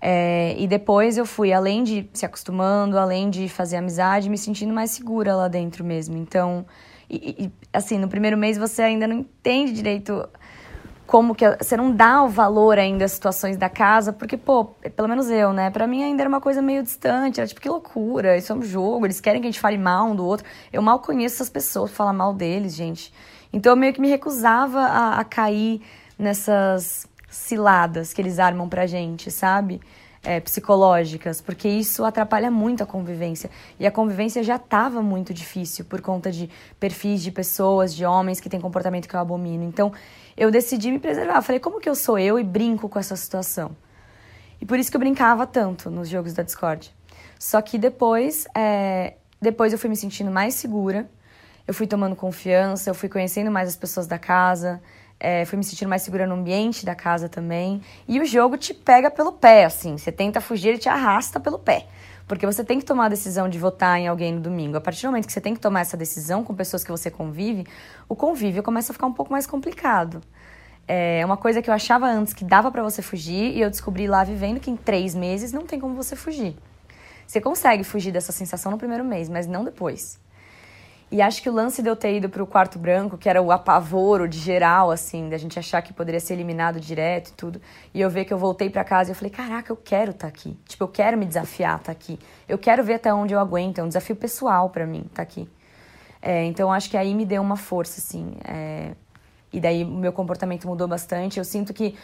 É, 0.00 0.54
e 0.56 0.68
depois 0.68 1.18
eu 1.18 1.26
fui, 1.26 1.52
além 1.52 1.82
de 1.82 2.08
se 2.12 2.24
acostumando, 2.24 2.96
além 2.96 3.28
de 3.28 3.48
fazer 3.48 3.76
amizade, 3.76 4.30
me 4.30 4.38
sentindo 4.38 4.72
mais 4.72 4.92
segura 4.92 5.34
lá 5.34 5.48
dentro 5.48 5.84
mesmo. 5.84 6.16
Então, 6.16 6.64
e, 7.10 7.44
e, 7.44 7.52
assim, 7.72 7.98
no 7.98 8.08
primeiro 8.08 8.36
mês 8.36 8.58
você 8.58 8.82
ainda 8.82 9.06
não 9.06 9.18
entende 9.20 9.72
direito 9.72 10.28
como 11.06 11.34
que 11.34 11.44
você 11.56 11.74
não 11.74 11.90
dá 11.90 12.22
o 12.22 12.28
valor 12.28 12.78
ainda 12.78 13.06
às 13.06 13.12
situações 13.12 13.56
da 13.56 13.70
casa, 13.70 14.12
porque 14.12 14.36
pô, 14.36 14.66
pelo 14.94 15.08
menos 15.08 15.30
eu, 15.30 15.54
né, 15.54 15.70
para 15.70 15.86
mim 15.86 16.02
ainda 16.02 16.22
era 16.22 16.28
uma 16.28 16.40
coisa 16.40 16.60
meio 16.60 16.82
distante, 16.82 17.40
era 17.40 17.48
tipo 17.48 17.62
que 17.62 17.68
loucura, 17.68 18.36
isso 18.36 18.52
é 18.52 18.54
um 18.54 18.62
jogo, 18.62 19.06
eles 19.06 19.18
querem 19.18 19.40
que 19.40 19.46
a 19.46 19.50
gente 19.50 19.58
fale 19.58 19.78
mal 19.78 20.08
um 20.08 20.14
do 20.14 20.24
outro. 20.26 20.46
Eu 20.70 20.82
mal 20.82 20.98
conheço 20.98 21.36
essas 21.36 21.48
pessoas, 21.48 21.90
falar 21.90 22.12
mal 22.12 22.34
deles, 22.34 22.74
gente. 22.74 23.10
Então 23.50 23.72
eu 23.72 23.76
meio 23.76 23.94
que 23.94 24.02
me 24.02 24.08
recusava 24.08 24.80
a, 24.80 25.20
a 25.20 25.24
cair 25.24 25.80
nessas 26.18 27.08
ciladas 27.30 28.12
que 28.12 28.20
eles 28.20 28.38
armam 28.38 28.68
pra 28.68 28.86
gente, 28.86 29.30
sabe? 29.30 29.80
É, 30.22 30.40
psicológicas, 30.40 31.40
porque 31.40 31.68
isso 31.68 32.04
atrapalha 32.04 32.50
muito 32.50 32.82
a 32.82 32.86
convivência. 32.86 33.50
E 33.78 33.86
a 33.86 33.90
convivência 33.90 34.42
já 34.42 34.56
estava 34.56 35.02
muito 35.02 35.32
difícil 35.32 35.84
por 35.84 36.00
conta 36.00 36.30
de 36.30 36.50
perfis 36.78 37.22
de 37.22 37.30
pessoas, 37.30 37.94
de 37.94 38.04
homens 38.04 38.40
que 38.40 38.48
têm 38.48 38.60
comportamento 38.60 39.08
que 39.08 39.14
eu 39.14 39.20
abomino. 39.20 39.64
Então, 39.64 39.92
eu 40.36 40.50
decidi 40.50 40.90
me 40.90 40.98
preservar. 40.98 41.42
Falei, 41.42 41.60
como 41.60 41.80
que 41.80 41.88
eu 41.88 41.94
sou 41.94 42.18
eu 42.18 42.38
e 42.38 42.44
brinco 42.44 42.88
com 42.88 42.98
essa 42.98 43.16
situação? 43.16 43.76
E 44.60 44.66
por 44.66 44.78
isso 44.78 44.90
que 44.90 44.96
eu 44.96 45.00
brincava 45.00 45.46
tanto 45.46 45.90
nos 45.90 46.08
jogos 46.08 46.32
da 46.32 46.42
Discord. 46.42 46.92
Só 47.38 47.62
que 47.62 47.78
depois, 47.78 48.46
é, 48.54 49.14
depois 49.40 49.72
eu 49.72 49.78
fui 49.78 49.88
me 49.88 49.96
sentindo 49.96 50.30
mais 50.30 50.54
segura, 50.54 51.08
eu 51.66 51.72
fui 51.72 51.86
tomando 51.86 52.16
confiança, 52.16 52.90
eu 52.90 52.94
fui 52.94 53.08
conhecendo 53.08 53.50
mais 53.50 53.68
as 53.68 53.76
pessoas 53.76 54.06
da 54.06 54.18
casa, 54.18 54.80
é, 55.20 55.44
fui 55.44 55.58
me 55.58 55.64
sentindo 55.64 55.88
mais 55.88 56.02
segura 56.02 56.26
no 56.26 56.34
ambiente 56.34 56.84
da 56.84 56.94
casa 56.94 57.28
também. 57.28 57.80
E 58.06 58.20
o 58.20 58.24
jogo 58.24 58.56
te 58.56 58.72
pega 58.72 59.10
pelo 59.10 59.32
pé, 59.32 59.64
assim. 59.64 59.96
Você 59.96 60.12
tenta 60.12 60.40
fugir, 60.40 60.68
ele 60.68 60.78
te 60.78 60.88
arrasta 60.88 61.40
pelo 61.40 61.58
pé. 61.58 61.86
Porque 62.26 62.46
você 62.46 62.62
tem 62.62 62.78
que 62.78 62.84
tomar 62.84 63.06
a 63.06 63.08
decisão 63.08 63.48
de 63.48 63.58
votar 63.58 63.98
em 63.98 64.06
alguém 64.06 64.32
no 64.32 64.40
domingo. 64.40 64.76
A 64.76 64.80
partir 64.80 65.02
do 65.02 65.08
momento 65.08 65.26
que 65.26 65.32
você 65.32 65.40
tem 65.40 65.54
que 65.54 65.60
tomar 65.60 65.80
essa 65.80 65.96
decisão 65.96 66.44
com 66.44 66.54
pessoas 66.54 66.84
que 66.84 66.90
você 66.90 67.10
convive, 67.10 67.66
o 68.08 68.14
convívio 68.14 68.62
começa 68.62 68.92
a 68.92 68.94
ficar 68.94 69.06
um 69.06 69.12
pouco 69.12 69.32
mais 69.32 69.46
complicado. 69.46 70.20
É 70.86 71.22
uma 71.24 71.36
coisa 71.36 71.60
que 71.60 71.68
eu 71.68 71.74
achava 71.74 72.06
antes 72.06 72.32
que 72.32 72.44
dava 72.44 72.70
para 72.70 72.82
você 72.82 73.02
fugir 73.02 73.56
e 73.56 73.60
eu 73.60 73.68
descobri 73.68 74.06
lá 74.06 74.24
vivendo 74.24 74.60
que 74.60 74.70
em 74.70 74.76
três 74.76 75.14
meses 75.14 75.52
não 75.52 75.66
tem 75.66 75.80
como 75.80 75.94
você 75.94 76.16
fugir. 76.16 76.56
Você 77.26 77.40
consegue 77.42 77.84
fugir 77.84 78.10
dessa 78.10 78.32
sensação 78.32 78.72
no 78.72 78.78
primeiro 78.78 79.04
mês, 79.04 79.28
mas 79.28 79.46
não 79.46 79.64
depois. 79.64 80.18
E 81.10 81.22
acho 81.22 81.42
que 81.42 81.48
o 81.48 81.52
lance 81.52 81.82
de 81.82 81.88
eu 81.88 81.96
ter 81.96 82.16
ido 82.16 82.28
pro 82.28 82.46
quarto 82.46 82.78
branco, 82.78 83.16
que 83.16 83.30
era 83.30 83.40
o 83.40 83.50
apavoro 83.50 84.28
de 84.28 84.38
geral, 84.38 84.90
assim, 84.90 85.30
da 85.30 85.38
gente 85.38 85.58
achar 85.58 85.80
que 85.80 85.90
poderia 85.92 86.20
ser 86.20 86.34
eliminado 86.34 86.78
direto 86.78 87.30
e 87.30 87.32
tudo. 87.32 87.62
E 87.94 88.00
eu 88.00 88.10
ver 88.10 88.26
que 88.26 88.32
eu 88.32 88.36
voltei 88.36 88.68
para 88.68 88.84
casa 88.84 89.10
e 89.10 89.12
eu 89.12 89.16
falei, 89.16 89.30
caraca, 89.30 89.72
eu 89.72 89.76
quero 89.76 90.10
estar 90.10 90.26
tá 90.26 90.28
aqui. 90.28 90.58
Tipo, 90.66 90.84
eu 90.84 90.88
quero 90.88 91.16
me 91.16 91.24
desafiar 91.24 91.76
estar 91.76 91.86
tá 91.86 91.92
aqui. 91.92 92.18
Eu 92.46 92.58
quero 92.58 92.84
ver 92.84 92.94
até 92.94 93.12
onde 93.12 93.32
eu 93.32 93.40
aguento. 93.40 93.78
É 93.78 93.82
um 93.82 93.88
desafio 93.88 94.16
pessoal 94.16 94.68
para 94.68 94.86
mim 94.86 95.00
estar 95.00 95.16
tá 95.16 95.22
aqui. 95.22 95.48
É, 96.20 96.44
então 96.44 96.70
acho 96.70 96.90
que 96.90 96.96
aí 96.96 97.14
me 97.14 97.24
deu 97.24 97.40
uma 97.40 97.56
força, 97.56 98.00
assim. 98.00 98.34
É... 98.44 98.92
E 99.50 99.60
daí 99.60 99.84
o 99.84 99.88
meu 99.88 100.12
comportamento 100.12 100.68
mudou 100.68 100.86
bastante. 100.86 101.38
Eu 101.38 101.44
sinto 101.44 101.72
que 101.72 101.94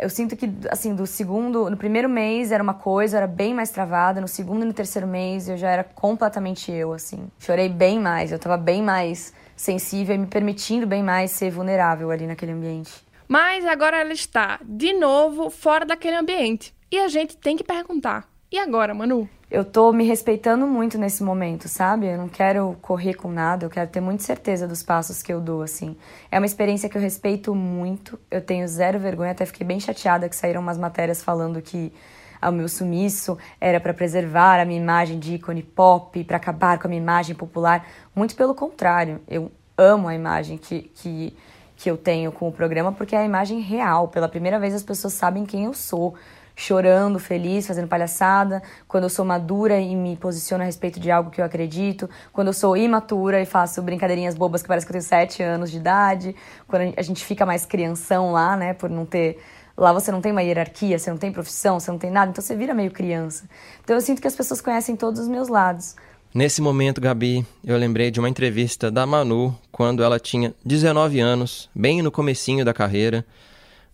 eu 0.00 0.08
sinto 0.08 0.34
que, 0.34 0.50
assim, 0.70 0.94
do 0.94 1.06
segundo. 1.06 1.68
No 1.68 1.76
primeiro 1.76 2.08
mês 2.08 2.50
era 2.50 2.62
uma 2.62 2.74
coisa, 2.74 3.18
era 3.18 3.26
bem 3.26 3.54
mais 3.54 3.70
travada. 3.70 4.20
No 4.20 4.26
segundo 4.26 4.62
e 4.62 4.64
no 4.64 4.72
terceiro 4.72 5.06
mês 5.06 5.48
eu 5.48 5.56
já 5.56 5.70
era 5.70 5.84
completamente 5.84 6.72
eu, 6.72 6.92
assim. 6.92 7.28
Chorei 7.38 7.68
bem 7.68 8.00
mais, 8.00 8.32
eu 8.32 8.38
tava 8.38 8.56
bem 8.56 8.82
mais 8.82 9.32
sensível 9.54 10.14
e 10.14 10.18
me 10.18 10.26
permitindo 10.26 10.86
bem 10.86 11.02
mais 11.02 11.32
ser 11.32 11.50
vulnerável 11.50 12.10
ali 12.10 12.26
naquele 12.26 12.52
ambiente. 12.52 12.92
Mas 13.28 13.64
agora 13.66 13.98
ela 13.98 14.12
está, 14.12 14.58
de 14.64 14.94
novo, 14.94 15.50
fora 15.50 15.84
daquele 15.84 16.16
ambiente. 16.16 16.74
E 16.90 16.98
a 16.98 17.08
gente 17.08 17.36
tem 17.36 17.56
que 17.56 17.62
perguntar: 17.62 18.26
e 18.50 18.58
agora, 18.58 18.94
Manu? 18.94 19.28
Eu 19.50 19.64
tô 19.64 19.92
me 19.92 20.04
respeitando 20.04 20.64
muito 20.66 20.96
nesse 20.96 21.24
momento, 21.24 21.68
sabe? 21.68 22.06
Eu 22.06 22.16
não 22.16 22.28
quero 22.28 22.76
correr 22.80 23.14
com 23.14 23.32
nada, 23.32 23.66
eu 23.66 23.70
quero 23.70 23.90
ter 23.90 24.00
muita 24.00 24.22
certeza 24.22 24.68
dos 24.68 24.82
passos 24.82 25.22
que 25.22 25.32
eu 25.32 25.40
dou, 25.40 25.62
assim. 25.62 25.96
É 26.30 26.38
uma 26.38 26.46
experiência 26.46 26.88
que 26.88 26.96
eu 26.96 27.02
respeito 27.02 27.52
muito, 27.52 28.18
eu 28.30 28.40
tenho 28.40 28.66
zero 28.68 28.98
vergonha, 29.00 29.32
até 29.32 29.44
fiquei 29.44 29.66
bem 29.66 29.80
chateada 29.80 30.28
que 30.28 30.36
saíram 30.36 30.60
umas 30.60 30.78
matérias 30.78 31.22
falando 31.22 31.60
que 31.60 31.92
o 32.40 32.52
meu 32.52 32.68
sumiço 32.68 33.36
era 33.60 33.80
para 33.80 33.92
preservar 33.92 34.60
a 34.60 34.64
minha 34.64 34.80
imagem 34.80 35.18
de 35.18 35.34
ícone 35.34 35.62
pop, 35.64 36.22
para 36.22 36.36
acabar 36.36 36.78
com 36.78 36.86
a 36.86 36.88
minha 36.88 37.02
imagem 37.02 37.34
popular. 37.34 37.84
Muito 38.14 38.36
pelo 38.36 38.54
contrário, 38.54 39.20
eu 39.26 39.50
amo 39.76 40.06
a 40.06 40.14
imagem 40.14 40.56
que, 40.56 40.82
que, 40.94 41.36
que 41.76 41.90
eu 41.90 41.96
tenho 41.96 42.30
com 42.30 42.48
o 42.48 42.52
programa, 42.52 42.92
porque 42.92 43.16
é 43.16 43.18
a 43.18 43.24
imagem 43.24 43.60
real. 43.60 44.08
Pela 44.08 44.28
primeira 44.28 44.60
vez 44.60 44.74
as 44.74 44.82
pessoas 44.82 45.12
sabem 45.12 45.44
quem 45.44 45.64
eu 45.64 45.74
sou. 45.74 46.14
Chorando, 46.60 47.18
feliz, 47.18 47.66
fazendo 47.66 47.88
palhaçada, 47.88 48.62
quando 48.86 49.04
eu 49.04 49.08
sou 49.08 49.24
madura 49.24 49.80
e 49.80 49.96
me 49.96 50.14
posiciono 50.14 50.62
a 50.62 50.66
respeito 50.66 51.00
de 51.00 51.10
algo 51.10 51.30
que 51.30 51.40
eu 51.40 51.44
acredito, 51.44 52.08
quando 52.34 52.48
eu 52.48 52.52
sou 52.52 52.76
imatura 52.76 53.40
e 53.40 53.46
faço 53.46 53.80
brincadeirinhas 53.80 54.34
bobas 54.34 54.60
que 54.60 54.68
parece 54.68 54.84
que 54.84 54.90
eu 54.90 54.94
tenho 54.94 55.04
sete 55.04 55.42
anos 55.42 55.70
de 55.70 55.78
idade, 55.78 56.36
quando 56.68 56.92
a 56.94 57.02
gente 57.02 57.24
fica 57.24 57.46
mais 57.46 57.64
crianção 57.64 58.32
lá, 58.32 58.58
né, 58.58 58.74
por 58.74 58.90
não 58.90 59.06
ter 59.06 59.38
Lá 59.74 59.94
você 59.94 60.12
não 60.12 60.20
tem 60.20 60.30
uma 60.30 60.42
hierarquia, 60.42 60.98
você 60.98 61.08
não 61.08 61.16
tem 61.16 61.32
profissão, 61.32 61.80
você 61.80 61.90
não 61.90 61.98
tem 61.98 62.10
nada, 62.10 62.30
então 62.30 62.44
você 62.44 62.54
vira 62.54 62.74
meio 62.74 62.90
criança. 62.90 63.48
Então 63.82 63.96
eu 63.96 64.02
sinto 64.02 64.20
que 64.20 64.28
as 64.28 64.36
pessoas 64.36 64.60
conhecem 64.60 64.94
todos 64.94 65.18
os 65.18 65.28
meus 65.28 65.48
lados. 65.48 65.96
Nesse 66.34 66.60
momento, 66.60 67.00
Gabi, 67.00 67.46
eu 67.64 67.78
lembrei 67.78 68.10
de 68.10 68.20
uma 68.20 68.28
entrevista 68.28 68.90
da 68.90 69.06
Manu 69.06 69.56
quando 69.72 70.02
ela 70.02 70.20
tinha 70.20 70.54
19 70.62 71.18
anos, 71.20 71.70
bem 71.74 72.02
no 72.02 72.10
comecinho 72.10 72.62
da 72.62 72.74
carreira. 72.74 73.24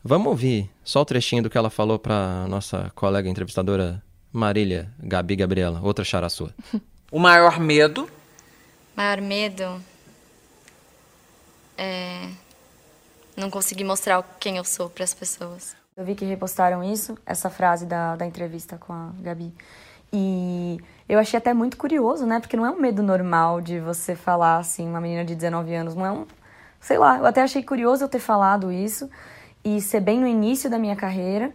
Vamos 0.02 0.28
ouvir 0.28 0.70
só 0.84 1.00
o 1.00 1.04
trechinho 1.04 1.42
do 1.42 1.50
que 1.50 1.58
ela 1.58 1.70
falou 1.70 1.98
para 1.98 2.46
nossa 2.48 2.90
colega 2.94 3.28
entrevistadora 3.28 4.02
Marília 4.32 4.92
Gabi 4.98 5.36
Gabriela, 5.36 5.80
outra 5.82 6.04
chara 6.04 6.28
sua. 6.28 6.54
O 7.10 7.20
maior 7.20 7.60
medo? 7.60 8.10
Maior 8.96 9.20
medo 9.20 9.80
é 11.78 12.28
não 13.36 13.48
conseguir 13.48 13.84
mostrar 13.84 14.22
quem 14.40 14.56
eu 14.56 14.64
sou 14.64 14.88
para 14.88 15.04
as 15.04 15.14
pessoas. 15.14 15.76
Eu 15.96 16.04
vi 16.04 16.14
que 16.14 16.24
repostaram 16.24 16.82
isso, 16.82 17.16
essa 17.24 17.48
frase 17.48 17.86
da, 17.86 18.16
da 18.16 18.26
entrevista 18.26 18.76
com 18.76 18.92
a 18.92 19.10
Gabi. 19.20 19.52
E 20.12 20.78
eu 21.08 21.18
achei 21.18 21.38
até 21.38 21.52
muito 21.52 21.76
curioso, 21.76 22.26
né? 22.26 22.40
Porque 22.40 22.56
não 22.56 22.66
é 22.66 22.70
um 22.70 22.80
medo 22.80 23.02
normal 23.02 23.60
de 23.60 23.78
você 23.78 24.14
falar 24.16 24.58
assim, 24.58 24.88
uma 24.88 25.00
menina 25.00 25.24
de 25.24 25.34
19 25.34 25.74
anos, 25.74 25.94
não 25.94 26.06
é 26.06 26.10
um. 26.10 26.26
Sei 26.80 26.98
lá, 26.98 27.18
eu 27.18 27.26
até 27.26 27.42
achei 27.42 27.62
curioso 27.62 28.04
eu 28.04 28.08
ter 28.08 28.18
falado 28.18 28.72
isso 28.72 29.08
e 29.66 29.80
ser 29.80 29.98
bem 29.98 30.20
no 30.20 30.28
início 30.28 30.70
da 30.70 30.78
minha 30.78 30.94
carreira. 30.94 31.52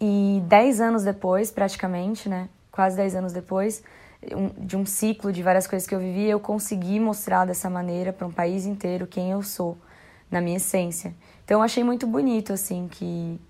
E 0.00 0.42
10 0.48 0.80
anos 0.80 1.04
depois, 1.04 1.52
praticamente, 1.52 2.28
né? 2.28 2.48
Quase 2.72 2.96
10 2.96 3.14
anos 3.14 3.32
depois, 3.32 3.80
de 4.58 4.76
um 4.76 4.84
ciclo 4.84 5.32
de 5.32 5.40
várias 5.40 5.64
coisas 5.64 5.86
que 5.86 5.94
eu 5.94 6.00
vivi, 6.00 6.28
eu 6.28 6.40
consegui 6.40 6.98
mostrar 6.98 7.44
dessa 7.44 7.70
maneira 7.70 8.12
para 8.12 8.26
um 8.26 8.32
país 8.32 8.66
inteiro 8.66 9.06
quem 9.06 9.30
eu 9.30 9.40
sou 9.40 9.78
na 10.28 10.40
minha 10.40 10.56
essência. 10.56 11.14
Então 11.44 11.60
eu 11.60 11.62
achei 11.62 11.84
muito 11.84 12.08
bonito, 12.08 12.52
assim, 12.52 12.88
que, 12.90 13.40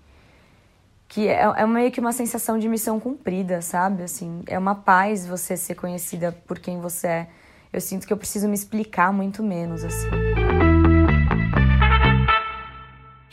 que 1.07 1.27
é, 1.27 1.41
é 1.41 1.65
meio 1.65 1.91
que 1.91 1.99
uma 1.99 2.13
sensação 2.13 2.59
de 2.59 2.69
missão 2.69 2.99
cumprida, 2.99 3.59
sabe? 3.63 4.03
Assim, 4.03 4.43
é 4.45 4.59
uma 4.59 4.75
paz 4.75 5.25
você 5.25 5.57
ser 5.57 5.73
conhecida 5.73 6.31
por 6.45 6.59
quem 6.59 6.79
você 6.79 7.07
é. 7.07 7.27
Eu 7.73 7.81
sinto 7.81 8.05
que 8.05 8.13
eu 8.13 8.17
preciso 8.17 8.47
me 8.47 8.53
explicar 8.53 9.11
muito 9.11 9.41
menos, 9.41 9.83
assim. 9.83 10.44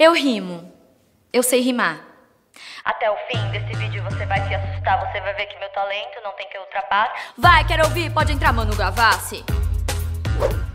Eu 0.05 0.15
rimo. 0.15 0.69
Eu 1.33 1.45
sei 1.45 1.61
rimar. 1.61 2.05
Até 2.85 3.09
o 3.09 3.15
fim 3.29 3.39
desse 3.53 3.73
vídeo 3.79 4.03
você 4.03 4.27
vai 4.27 4.49
se 4.49 4.53
assustar, 4.53 4.99
você 4.99 5.21
vai 5.21 5.33
ver 5.35 5.47
que 5.47 5.57
meu 5.61 5.69
talento 5.69 6.21
não 6.25 6.33
tem 6.33 6.49
que 6.51 6.59
ultrapassar. 6.59 7.33
Vai, 7.39 7.65
quero 7.65 7.85
ouvir, 7.85 8.13
pode 8.13 8.33
entrar, 8.33 8.53
Manu 8.53 8.75
Gavassi. 8.75 9.45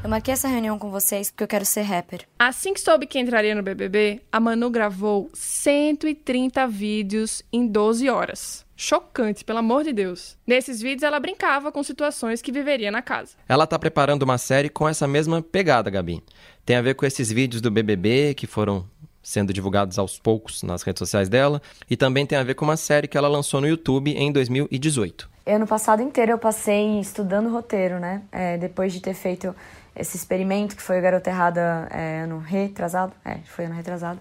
Eu 0.02 0.10
marquei 0.10 0.34
essa 0.34 0.48
reunião 0.48 0.80
com 0.80 0.90
vocês 0.90 1.30
porque 1.30 1.44
eu 1.44 1.48
quero 1.50 1.66
ser 1.66 1.82
rapper. 1.82 2.22
Assim 2.40 2.74
que 2.74 2.80
soube 2.80 3.06
que 3.06 3.20
entraria 3.20 3.54
no 3.54 3.62
BBB, 3.62 4.22
a 4.32 4.40
Manu 4.40 4.70
gravou 4.70 5.30
130 5.34 6.66
vídeos 6.66 7.44
em 7.52 7.68
12 7.68 8.10
horas. 8.10 8.66
Chocante, 8.78 9.44
pelo 9.44 9.60
amor 9.60 9.84
de 9.84 9.92
Deus. 9.92 10.38
Nesses 10.48 10.80
vídeos 10.80 11.04
ela 11.04 11.20
brincava 11.20 11.70
com 11.70 11.84
situações 11.84 12.42
que 12.42 12.52
viveria 12.52 12.92
na 12.92 13.02
casa. 13.02 13.36
Ela 13.50 13.68
tá 13.68 13.78
preparando 13.78 14.24
uma 14.24 14.38
série 14.38 14.70
com 14.70 14.88
essa 14.88 15.06
mesma 15.06 15.42
pegada, 15.42 15.90
Gabi. 15.90 16.24
Tem 16.64 16.76
a 16.76 16.82
ver 16.82 16.94
com 16.94 17.06
esses 17.06 17.32
vídeos 17.32 17.60
do 17.60 17.72
BBB 17.72 18.34
que 18.36 18.46
foram 18.46 18.86
sendo 19.28 19.52
divulgados 19.52 20.00
aos 20.00 20.18
poucos 20.18 20.64
nas 20.64 20.84
redes 20.84 21.00
sociais 21.00 21.28
dela, 21.28 21.62
e 21.90 21.98
também 21.98 22.26
tem 22.26 22.38
a 22.38 22.44
ver 22.44 22.54
com 22.54 22.64
uma 22.64 22.78
série 22.78 23.10
que 23.10 23.18
ela 23.18 23.28
lançou 23.28 23.60
no 23.60 23.68
YouTube 23.68 24.10
em 24.12 24.32
2018. 24.32 25.30
Ano 25.46 25.68
passado 25.68 26.02
inteiro 26.02 26.32
eu 26.32 26.38
passei 26.38 26.98
estudando 27.02 27.50
roteiro, 27.50 28.00
né? 28.00 28.22
É, 28.32 28.58
depois 28.58 28.94
de 28.94 29.02
ter 29.02 29.14
feito 29.14 29.54
esse 29.94 30.16
experimento 30.16 30.78
que 30.78 30.82
foi 30.82 30.98
o 31.00 31.02
Garota 31.02 31.30
Errada 31.30 31.90
é, 31.92 32.22
ano 32.22 32.40
retrasado, 32.40 33.12
é, 33.26 33.40
foi 33.44 33.66
ano 33.66 33.76
retrasado, 33.76 34.18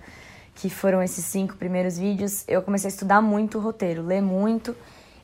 que 0.57 0.69
foram 0.69 1.01
esses 1.01 1.25
cinco 1.25 1.55
primeiros 1.55 1.97
vídeos, 1.97 2.45
eu 2.49 2.61
comecei 2.61 2.89
a 2.89 2.93
estudar 2.93 3.21
muito 3.23 3.59
o 3.59 3.61
roteiro, 3.61 4.03
ler 4.03 4.21
muito 4.21 4.75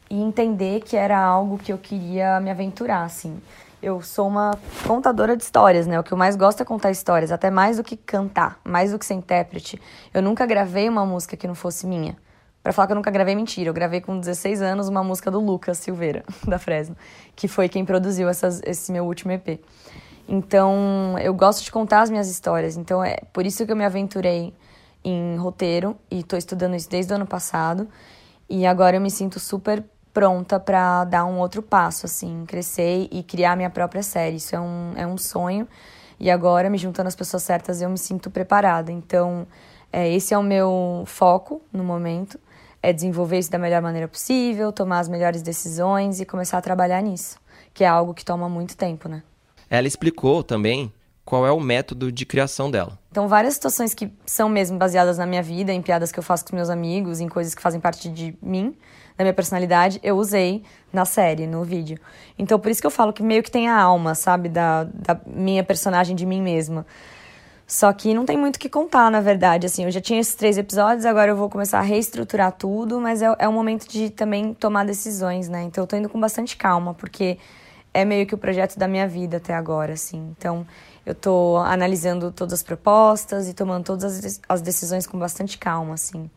e 0.08 0.20
entender 0.20 0.82
que 0.82 0.96
era 0.96 1.18
algo 1.18 1.58
que 1.58 1.72
eu 1.72 1.78
queria 1.78 2.38
me 2.38 2.52
aventurar, 2.52 3.02
assim. 3.02 3.36
Eu 3.82 4.00
sou 4.00 4.28
uma 4.28 4.52
contadora 4.86 5.36
de 5.36 5.42
histórias, 5.42 5.88
né? 5.88 5.98
O 5.98 6.04
que 6.04 6.12
eu 6.12 6.16
mais 6.16 6.36
gosto 6.36 6.60
é 6.60 6.64
contar 6.64 6.92
histórias, 6.92 7.32
até 7.32 7.50
mais 7.50 7.78
do 7.78 7.82
que 7.82 7.96
cantar, 7.96 8.60
mais 8.62 8.92
do 8.92 8.98
que 8.98 9.04
ser 9.04 9.14
intérprete. 9.14 9.76
Eu 10.14 10.22
nunca 10.22 10.46
gravei 10.46 10.88
uma 10.88 11.04
música 11.04 11.36
que 11.36 11.48
não 11.48 11.54
fosse 11.56 11.84
minha. 11.84 12.16
Para 12.62 12.72
falar 12.72 12.86
que 12.86 12.92
eu 12.92 12.96
nunca 12.96 13.10
gravei 13.10 13.34
mentira, 13.34 13.68
eu 13.68 13.74
gravei 13.74 14.00
com 14.00 14.16
16 14.20 14.62
anos 14.62 14.88
uma 14.88 15.02
música 15.02 15.32
do 15.32 15.40
Lucas 15.40 15.78
Silveira, 15.78 16.24
da 16.46 16.60
Fresno, 16.60 16.96
que 17.34 17.48
foi 17.48 17.68
quem 17.68 17.84
produziu 17.84 18.28
essas, 18.28 18.62
esse 18.64 18.92
meu 18.92 19.04
último 19.04 19.32
EP. 19.32 19.58
Então, 20.28 21.18
eu 21.18 21.34
gosto 21.34 21.64
de 21.64 21.72
contar 21.72 22.02
as 22.02 22.10
minhas 22.10 22.30
histórias. 22.30 22.76
Então, 22.76 23.02
é 23.02 23.16
por 23.32 23.44
isso 23.44 23.66
que 23.66 23.72
eu 23.72 23.76
me 23.76 23.84
aventurei 23.84 24.54
em 25.02 25.36
roteiro 25.38 25.96
e 26.08 26.20
estou 26.20 26.38
estudando 26.38 26.76
isso 26.76 26.88
desde 26.88 27.12
o 27.12 27.16
ano 27.16 27.26
passado. 27.26 27.88
E 28.48 28.64
agora 28.64 28.96
eu 28.96 29.00
me 29.00 29.10
sinto 29.10 29.40
super 29.40 29.82
pronta 30.12 30.60
para 30.60 31.04
dar 31.04 31.24
um 31.24 31.38
outro 31.38 31.62
passo, 31.62 32.06
assim, 32.06 32.44
crescer 32.46 33.08
e 33.10 33.22
criar 33.22 33.56
minha 33.56 33.70
própria 33.70 34.02
série. 34.02 34.36
Isso 34.36 34.54
é 34.54 34.60
um, 34.60 34.92
é 34.96 35.06
um 35.06 35.16
sonho. 35.16 35.66
E 36.20 36.30
agora, 36.30 36.70
me 36.70 36.78
juntando 36.78 37.08
as 37.08 37.16
pessoas 37.16 37.42
certas, 37.42 37.82
eu 37.82 37.90
me 37.90 37.98
sinto 37.98 38.30
preparada. 38.30 38.92
Então, 38.92 39.46
é, 39.92 40.08
esse 40.12 40.32
é 40.32 40.38
o 40.38 40.42
meu 40.42 41.04
foco 41.06 41.60
no 41.72 41.82
momento. 41.82 42.38
É 42.82 42.92
desenvolver 42.92 43.38
isso 43.38 43.50
da 43.50 43.58
melhor 43.58 43.82
maneira 43.82 44.08
possível, 44.08 44.72
tomar 44.72 45.00
as 45.00 45.08
melhores 45.08 45.42
decisões 45.42 46.20
e 46.20 46.24
começar 46.24 46.58
a 46.58 46.62
trabalhar 46.62 47.00
nisso. 47.00 47.38
Que 47.72 47.84
é 47.84 47.88
algo 47.88 48.12
que 48.12 48.24
toma 48.24 48.48
muito 48.48 48.76
tempo, 48.76 49.08
né? 49.08 49.22
Ela 49.70 49.86
explicou 49.86 50.42
também 50.42 50.92
qual 51.24 51.46
é 51.46 51.52
o 51.52 51.60
método 51.60 52.10
de 52.10 52.26
criação 52.26 52.70
dela. 52.70 52.98
Então, 53.10 53.28
várias 53.28 53.54
situações 53.54 53.94
que 53.94 54.12
são 54.26 54.48
mesmo 54.48 54.78
baseadas 54.78 55.18
na 55.18 55.26
minha 55.26 55.42
vida, 55.42 55.72
em 55.72 55.80
piadas 55.80 56.10
que 56.10 56.18
eu 56.18 56.22
faço 56.22 56.44
com 56.44 56.56
meus 56.56 56.68
amigos, 56.68 57.20
em 57.20 57.28
coisas 57.28 57.54
que 57.54 57.62
fazem 57.62 57.80
parte 57.80 58.08
de 58.08 58.36
mim, 58.42 58.76
da 59.16 59.24
minha 59.24 59.34
personalidade, 59.34 60.00
eu 60.02 60.16
usei 60.16 60.62
na 60.92 61.04
série, 61.04 61.46
no 61.46 61.64
vídeo. 61.64 61.98
Então, 62.38 62.58
por 62.58 62.70
isso 62.70 62.80
que 62.80 62.86
eu 62.86 62.90
falo 62.90 63.12
que 63.12 63.22
meio 63.22 63.42
que 63.42 63.50
tem 63.50 63.68
a 63.68 63.80
alma, 63.80 64.14
sabe, 64.14 64.48
da, 64.48 64.84
da 64.84 65.18
minha 65.26 65.62
personagem, 65.62 66.14
de 66.14 66.26
mim 66.26 66.40
mesma. 66.40 66.86
Só 67.66 67.90
que 67.92 68.12
não 68.12 68.26
tem 68.26 68.36
muito 68.36 68.56
o 68.56 68.58
que 68.58 68.68
contar, 68.68 69.10
na 69.10 69.20
verdade. 69.20 69.66
Assim, 69.66 69.84
eu 69.84 69.90
já 69.90 70.00
tinha 70.00 70.20
esses 70.20 70.34
três 70.34 70.58
episódios, 70.58 71.06
agora 71.06 71.30
eu 71.30 71.36
vou 71.36 71.48
começar 71.48 71.78
a 71.78 71.82
reestruturar 71.82 72.52
tudo, 72.52 73.00
mas 73.00 73.22
é, 73.22 73.34
é 73.38 73.48
um 73.48 73.52
momento 73.52 73.88
de 73.88 74.10
também 74.10 74.52
tomar 74.52 74.84
decisões, 74.84 75.48
né? 75.48 75.62
Então, 75.62 75.82
eu 75.82 75.88
tô 75.88 75.96
indo 75.96 76.08
com 76.08 76.20
bastante 76.20 76.56
calma, 76.56 76.92
porque 76.92 77.38
é 77.94 78.04
meio 78.04 78.26
que 78.26 78.34
o 78.34 78.38
projeto 78.38 78.78
da 78.78 78.86
minha 78.86 79.08
vida 79.08 79.38
até 79.38 79.54
agora, 79.54 79.94
assim. 79.94 80.34
Então, 80.36 80.66
eu 81.06 81.14
tô 81.14 81.56
analisando 81.58 82.30
todas 82.30 82.54
as 82.54 82.62
propostas 82.62 83.48
e 83.48 83.54
tomando 83.54 83.84
todas 83.84 84.40
as 84.48 84.60
decisões 84.60 85.06
com 85.06 85.18
bastante 85.18 85.56
calma, 85.56 85.94
assim. 85.94 86.30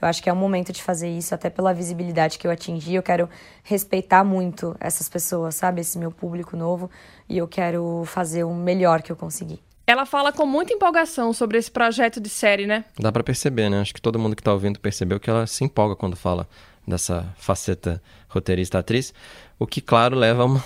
Eu 0.00 0.08
acho 0.08 0.22
que 0.22 0.28
é 0.28 0.32
o 0.32 0.36
momento 0.36 0.72
de 0.72 0.82
fazer 0.82 1.08
isso, 1.08 1.34
até 1.34 1.48
pela 1.48 1.72
visibilidade 1.72 2.38
que 2.38 2.46
eu 2.46 2.50
atingi. 2.50 2.94
Eu 2.94 3.02
quero 3.02 3.28
respeitar 3.62 4.22
muito 4.22 4.76
essas 4.78 5.08
pessoas, 5.08 5.54
sabe? 5.54 5.80
Esse 5.80 5.98
meu 5.98 6.10
público 6.10 6.56
novo. 6.56 6.90
E 7.28 7.38
eu 7.38 7.48
quero 7.48 8.02
fazer 8.04 8.44
o 8.44 8.54
melhor 8.54 9.02
que 9.02 9.10
eu 9.10 9.16
conseguir. 9.16 9.60
Ela 9.86 10.06
fala 10.06 10.32
com 10.32 10.46
muita 10.46 10.72
empolgação 10.72 11.32
sobre 11.32 11.58
esse 11.58 11.70
projeto 11.70 12.18
de 12.18 12.28
série, 12.28 12.66
né? 12.66 12.86
Dá 12.98 13.12
para 13.12 13.22
perceber, 13.22 13.68
né? 13.68 13.80
Acho 13.80 13.94
que 13.94 14.00
todo 14.00 14.18
mundo 14.18 14.34
que 14.34 14.42
tá 14.42 14.52
ouvindo 14.52 14.80
percebeu 14.80 15.20
que 15.20 15.28
ela 15.28 15.46
se 15.46 15.62
empolga 15.62 15.94
quando 15.94 16.16
fala 16.16 16.48
dessa 16.86 17.34
faceta 17.36 18.02
roteirista-atriz. 18.28 19.12
O 19.58 19.66
que, 19.66 19.80
claro, 19.80 20.16
leva 20.16 20.42
a 20.42 20.46
uma 20.46 20.64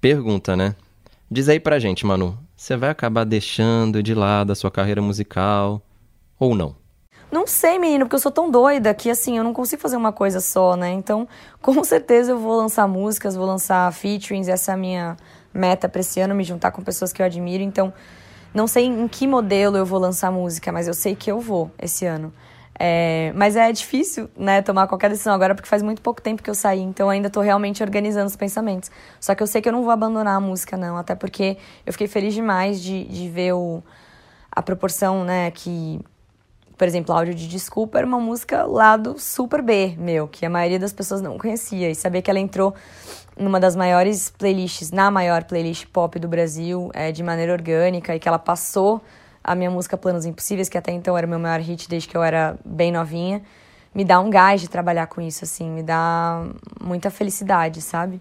pergunta, 0.00 0.54
né? 0.54 0.76
Diz 1.30 1.48
aí 1.48 1.58
pra 1.58 1.78
gente, 1.78 2.04
Manu, 2.04 2.38
você 2.54 2.76
vai 2.76 2.90
acabar 2.90 3.24
deixando 3.24 4.02
de 4.02 4.14
lado 4.14 4.52
a 4.52 4.54
sua 4.54 4.70
carreira 4.70 5.00
musical 5.00 5.80
ou 6.38 6.54
não? 6.54 6.81
Não 7.32 7.46
sei, 7.46 7.78
menino, 7.78 8.04
porque 8.04 8.16
eu 8.16 8.20
sou 8.20 8.30
tão 8.30 8.50
doida 8.50 8.92
que 8.92 9.08
assim, 9.08 9.38
eu 9.38 9.42
não 9.42 9.54
consigo 9.54 9.80
fazer 9.80 9.96
uma 9.96 10.12
coisa 10.12 10.38
só, 10.38 10.76
né? 10.76 10.90
Então, 10.90 11.26
com 11.62 11.82
certeza 11.82 12.32
eu 12.32 12.38
vou 12.38 12.54
lançar 12.58 12.86
músicas, 12.86 13.34
vou 13.34 13.46
lançar 13.46 13.90
featurings, 13.90 14.48
essa 14.48 14.72
é 14.72 14.74
a 14.74 14.76
minha 14.76 15.16
meta 15.52 15.88
pra 15.88 16.02
esse 16.02 16.20
ano, 16.20 16.34
me 16.34 16.44
juntar 16.44 16.72
com 16.72 16.82
pessoas 16.82 17.10
que 17.10 17.22
eu 17.22 17.26
admiro. 17.26 17.62
Então, 17.62 17.90
não 18.52 18.66
sei 18.66 18.84
em 18.84 19.08
que 19.08 19.26
modelo 19.26 19.78
eu 19.78 19.86
vou 19.86 19.98
lançar 19.98 20.30
música, 20.30 20.70
mas 20.70 20.86
eu 20.86 20.92
sei 20.92 21.16
que 21.16 21.32
eu 21.32 21.40
vou 21.40 21.70
esse 21.80 22.04
ano. 22.04 22.34
É, 22.78 23.32
mas 23.34 23.56
é 23.56 23.72
difícil, 23.72 24.28
né, 24.36 24.60
tomar 24.60 24.86
qualquer 24.86 25.08
decisão 25.08 25.32
agora, 25.32 25.54
porque 25.54 25.68
faz 25.68 25.82
muito 25.82 26.02
pouco 26.02 26.20
tempo 26.20 26.42
que 26.42 26.50
eu 26.50 26.54
saí, 26.54 26.80
então 26.80 27.08
ainda 27.08 27.28
estou 27.28 27.42
realmente 27.42 27.82
organizando 27.82 28.26
os 28.26 28.36
pensamentos. 28.36 28.90
Só 29.18 29.34
que 29.34 29.42
eu 29.42 29.46
sei 29.46 29.62
que 29.62 29.68
eu 29.68 29.72
não 29.72 29.82
vou 29.82 29.90
abandonar 29.90 30.36
a 30.36 30.40
música, 30.40 30.76
não, 30.76 30.98
até 30.98 31.14
porque 31.14 31.56
eu 31.86 31.92
fiquei 31.92 32.08
feliz 32.08 32.34
demais 32.34 32.82
de, 32.82 33.04
de 33.04 33.28
ver 33.28 33.52
o, 33.54 33.82
a 34.50 34.60
proporção, 34.62 35.24
né, 35.24 35.50
que, 35.50 36.00
por 36.82 36.88
exemplo, 36.88 37.14
áudio 37.14 37.32
de 37.32 37.46
Desculpa 37.46 37.98
era 37.98 38.04
uma 38.08 38.18
música 38.18 38.64
lado 38.64 39.14
super 39.16 39.62
B, 39.62 39.94
meu, 39.96 40.26
que 40.26 40.44
a 40.44 40.50
maioria 40.50 40.80
das 40.80 40.92
pessoas 40.92 41.22
não 41.22 41.38
conhecia, 41.38 41.88
e 41.88 41.94
saber 41.94 42.22
que 42.22 42.28
ela 42.28 42.40
entrou 42.40 42.74
numa 43.38 43.60
das 43.60 43.76
maiores 43.76 44.30
playlists, 44.30 44.90
na 44.90 45.08
maior 45.08 45.44
playlist 45.44 45.86
pop 45.86 46.18
do 46.18 46.26
Brasil, 46.26 46.90
é, 46.92 47.12
de 47.12 47.22
maneira 47.22 47.52
orgânica, 47.52 48.16
e 48.16 48.18
que 48.18 48.26
ela 48.26 48.36
passou 48.36 49.00
a 49.44 49.54
minha 49.54 49.70
música 49.70 49.96
Planos 49.96 50.26
Impossíveis, 50.26 50.68
que 50.68 50.76
até 50.76 50.90
então 50.90 51.16
era 51.16 51.24
o 51.24 51.30
meu 51.30 51.38
maior 51.38 51.60
hit 51.60 51.88
desde 51.88 52.08
que 52.08 52.16
eu 52.16 52.22
era 52.24 52.58
bem 52.64 52.90
novinha, 52.90 53.42
me 53.94 54.04
dá 54.04 54.18
um 54.18 54.28
gás 54.28 54.60
de 54.60 54.68
trabalhar 54.68 55.06
com 55.06 55.20
isso, 55.20 55.44
assim, 55.44 55.70
me 55.70 55.84
dá 55.84 56.44
muita 56.80 57.10
felicidade, 57.10 57.80
sabe? 57.80 58.20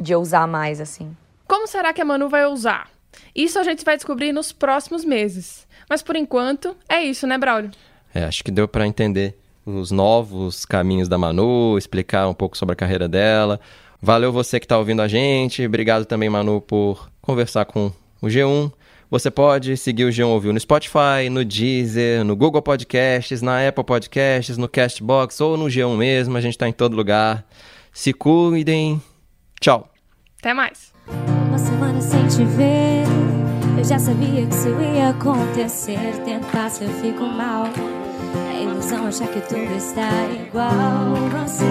De 0.00 0.14
ousar 0.14 0.48
mais, 0.48 0.80
assim. 0.80 1.14
Como 1.46 1.66
será 1.66 1.92
que 1.92 2.00
a 2.00 2.04
Manu 2.06 2.30
vai 2.30 2.46
ousar? 2.46 2.93
Isso 3.34 3.58
a 3.58 3.62
gente 3.62 3.84
vai 3.84 3.96
descobrir 3.96 4.32
nos 4.32 4.52
próximos 4.52 5.04
meses. 5.04 5.66
Mas 5.88 6.02
por 6.02 6.16
enquanto, 6.16 6.76
é 6.88 7.02
isso, 7.02 7.26
né, 7.26 7.36
Braulio? 7.38 7.70
É, 8.14 8.24
acho 8.24 8.44
que 8.44 8.50
deu 8.50 8.68
para 8.68 8.86
entender 8.86 9.36
os 9.66 9.90
novos 9.90 10.64
caminhos 10.64 11.08
da 11.08 11.18
Manu, 11.18 11.76
explicar 11.78 12.28
um 12.28 12.34
pouco 12.34 12.56
sobre 12.56 12.74
a 12.74 12.76
carreira 12.76 13.08
dela. 13.08 13.60
Valeu 14.00 14.32
você 14.32 14.60
que 14.60 14.66
está 14.66 14.78
ouvindo 14.78 15.00
a 15.00 15.08
gente. 15.08 15.64
Obrigado 15.64 16.04
também, 16.04 16.28
Manu, 16.28 16.60
por 16.60 17.10
conversar 17.22 17.64
com 17.64 17.90
o 18.20 18.26
G1. 18.26 18.70
Você 19.10 19.30
pode 19.30 19.76
seguir 19.76 20.04
o 20.04 20.08
G1 20.08 20.26
Ouviu 20.26 20.52
no 20.52 20.60
Spotify, 20.60 21.30
no 21.30 21.44
Deezer, 21.44 22.24
no 22.24 22.34
Google 22.34 22.60
Podcasts, 22.60 23.40
na 23.40 23.66
Apple 23.66 23.84
Podcasts, 23.84 24.58
no 24.58 24.68
Castbox 24.68 25.40
ou 25.40 25.56
no 25.56 25.66
G1 25.66 25.96
mesmo. 25.96 26.36
A 26.36 26.40
gente 26.40 26.54
está 26.54 26.68
em 26.68 26.72
todo 26.72 26.96
lugar. 26.96 27.44
Se 27.92 28.12
cuidem. 28.12 29.00
Tchau. 29.60 29.88
Até 30.40 30.52
mais. 30.52 30.92
Uma 31.48 31.58
semana 31.58 32.00
sem 32.00 32.26
te 32.26 32.44
ver, 32.44 32.93
já 33.86 33.98
sabia 33.98 34.46
que 34.46 34.54
isso 34.54 34.68
ia 34.80 35.10
acontecer. 35.10 35.98
Tempo 36.24 36.46
passa, 36.52 36.84
eu 36.84 36.90
fico 37.00 37.24
mal. 37.24 37.66
A 38.50 38.60
ilusão 38.60 39.06
achar 39.06 39.28
que 39.28 39.40
tudo 39.42 39.76
está 39.76 40.08
igual. 40.32 41.14
Você 41.44 41.64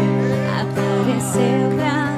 apareceu 0.61 1.75
pra 1.75 2.12